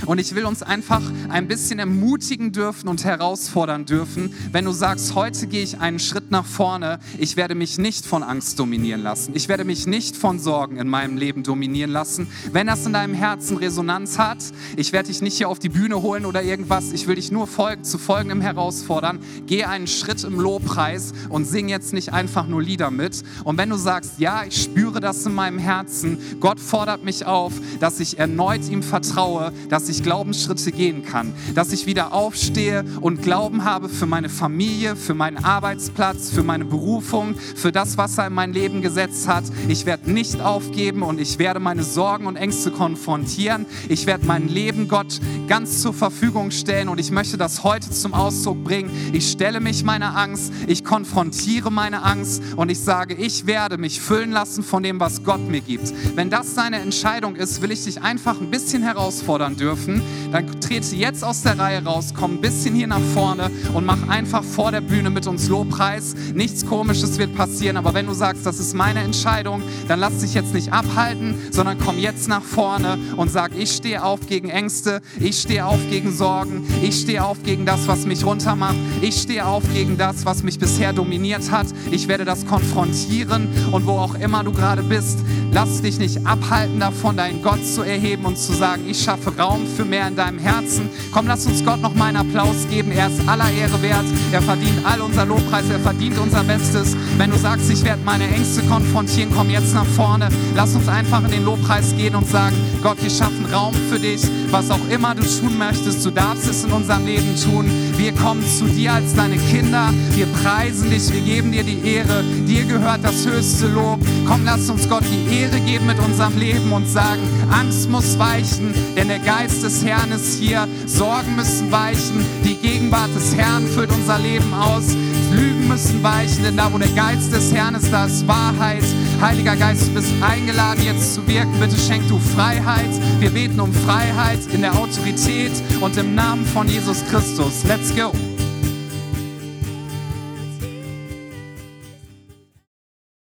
[0.05, 5.15] Und ich will uns einfach ein bisschen ermutigen dürfen und herausfordern dürfen, wenn du sagst,
[5.15, 9.33] heute gehe ich einen Schritt nach vorne, ich werde mich nicht von Angst dominieren lassen.
[9.35, 12.29] Ich werde mich nicht von Sorgen in meinem Leben dominieren lassen.
[12.53, 14.39] Wenn das in deinem Herzen Resonanz hat,
[14.77, 17.47] ich werde dich nicht hier auf die Bühne holen oder irgendwas, ich will dich nur
[17.47, 19.21] folgen, zu folgendem herausfordern.
[19.47, 23.23] Geh einen Schritt im Lobpreis und sing jetzt nicht einfach nur Lieder mit.
[23.45, 27.53] Und wenn du sagst, ja, ich spüre das in meinem Herzen, Gott fordert mich auf,
[27.81, 32.84] dass ich erneut ihm vertraue, dass dass ich Glaubensschritte gehen kann, dass ich wieder aufstehe
[33.03, 38.18] und Glauben habe für meine Familie, für meinen Arbeitsplatz, für meine Berufung, für das, was
[38.18, 39.45] er in mein Leben gesetzt hat.
[39.68, 43.64] Ich werde nicht aufgeben und ich werde meine Sorgen und Ängste konfrontieren.
[43.89, 48.12] Ich werde mein Leben Gott ganz zur Verfügung stellen und ich möchte das heute zum
[48.12, 48.91] Ausdruck bringen.
[49.12, 54.01] Ich stelle mich meiner Angst, ich konfrontiere meine Angst und ich sage, ich werde mich
[54.01, 55.93] füllen lassen von dem, was Gott mir gibt.
[56.16, 60.03] Wenn das deine Entscheidung ist, will ich dich einfach ein bisschen herausfordern dürfen dürfen,
[60.33, 64.09] dann trete jetzt aus der Reihe raus, komm ein bisschen hier nach vorne und mach
[64.09, 66.14] einfach vor der Bühne mit uns Lobpreis.
[66.35, 70.35] Nichts Komisches wird passieren, aber wenn du sagst, das ist meine Entscheidung, dann lass dich
[70.35, 75.01] jetzt nicht abhalten, sondern komm jetzt nach vorne und sag, ich stehe auf gegen Ängste,
[75.20, 79.47] ich stehe auf gegen Sorgen, ich stehe auf gegen das, was mich runtermacht, ich stehe
[79.47, 81.66] auf gegen das, was mich bisher dominiert hat.
[81.91, 85.18] Ich werde das konfrontieren und wo auch immer du gerade bist,
[85.57, 89.67] lass dich nicht abhalten davon, deinen Gott zu erheben und zu sagen, ich schaffe Raum
[89.67, 90.91] für mehr in deinem Herzen.
[91.13, 92.93] Komm, lass uns Gott noch mal einen Applaus geben.
[92.93, 94.05] Er ist aller Ehre wert.
[94.33, 95.65] Er verdient all unser Lobpreis.
[95.71, 96.95] Er verdient unser Bestes.
[97.17, 100.29] Wenn du sagst, ich werde meine Ängste konfrontieren, komm jetzt nach vorne.
[100.55, 104.21] Lass uns einfach in den Lobpreis gehen und sagen, Gott, wir schaffen Raum für dich.
[104.51, 107.71] Was auch immer du tun möchtest, du darfst es in unserem Leben tun.
[107.97, 109.93] Wir kommen zu dir als deine Kinder.
[110.15, 111.13] Wir preisen dich.
[111.13, 112.23] Wir geben dir die Ehre.
[112.47, 113.99] Dir gehört das höchste Lob.
[114.27, 118.75] Komm, lass uns Gott die Ehre geben mit unserem Leben und sagen, Angst muss weichen,
[118.97, 120.69] denn der Geist des Herrn ist hier.
[120.87, 122.25] Sorgen müssen weichen.
[122.45, 124.97] Die Gegenwart des Herrn füllt unser Leben aus.
[125.37, 128.84] Lügen müssen weichen, denn da, wo der Geist des Herrn ist, da ist Wahrheit.
[129.20, 131.53] Heiliger Geist, du bist eingeladen, jetzt zu wirken.
[131.61, 132.91] Bitte schenk du Freiheit.
[133.20, 137.64] Wir beten um Freiheit in der Autorität und im Namen von Jesus Christus.
[137.64, 138.12] Let's go.